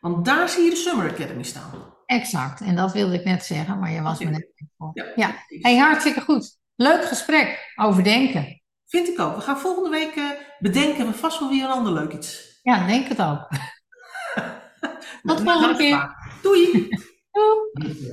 want 0.01 0.25
daar 0.25 0.49
zie 0.49 0.65
je 0.65 0.71
de 0.71 0.77
Summer 0.77 1.11
Academy 1.11 1.43
staan. 1.43 1.95
exact. 2.07 2.61
En 2.61 2.77
dat 2.77 2.93
wilde 2.93 3.15
ik 3.15 3.25
net 3.25 3.45
zeggen, 3.45 3.79
maar 3.79 3.91
je 3.93 4.03
was 4.03 4.19
me 4.19 4.31
net. 4.31 4.49
voor. 4.79 4.91
Ja. 4.93 5.05
Ja, 5.17 5.35
hey, 5.61 5.77
hartstikke 5.77 6.21
goed. 6.21 6.59
Leuk 6.77 7.05
gesprek 7.05 7.73
over 7.77 8.05
denken. 8.05 8.63
Vind 8.87 9.09
ik 9.09 9.19
ook. 9.21 9.35
We 9.35 9.41
gaan 9.41 9.59
volgende 9.59 9.89
week 9.91 10.17
eh, 10.17 10.25
bedenken 10.59 11.07
we 11.07 11.13
vast 11.13 11.41
wel 11.41 11.49
weer 11.49 11.65
een 11.65 11.71
ander 11.71 11.93
leuk 11.93 12.13
iets. 12.13 12.59
Ja, 12.63 12.87
denk 12.87 13.09
het 13.09 13.21
ook. 13.23 13.49
Nou, 15.23 15.43
volgende 15.43 15.77
keer. 15.77 16.15
Doei! 16.43 16.89
Doei. 17.73 18.09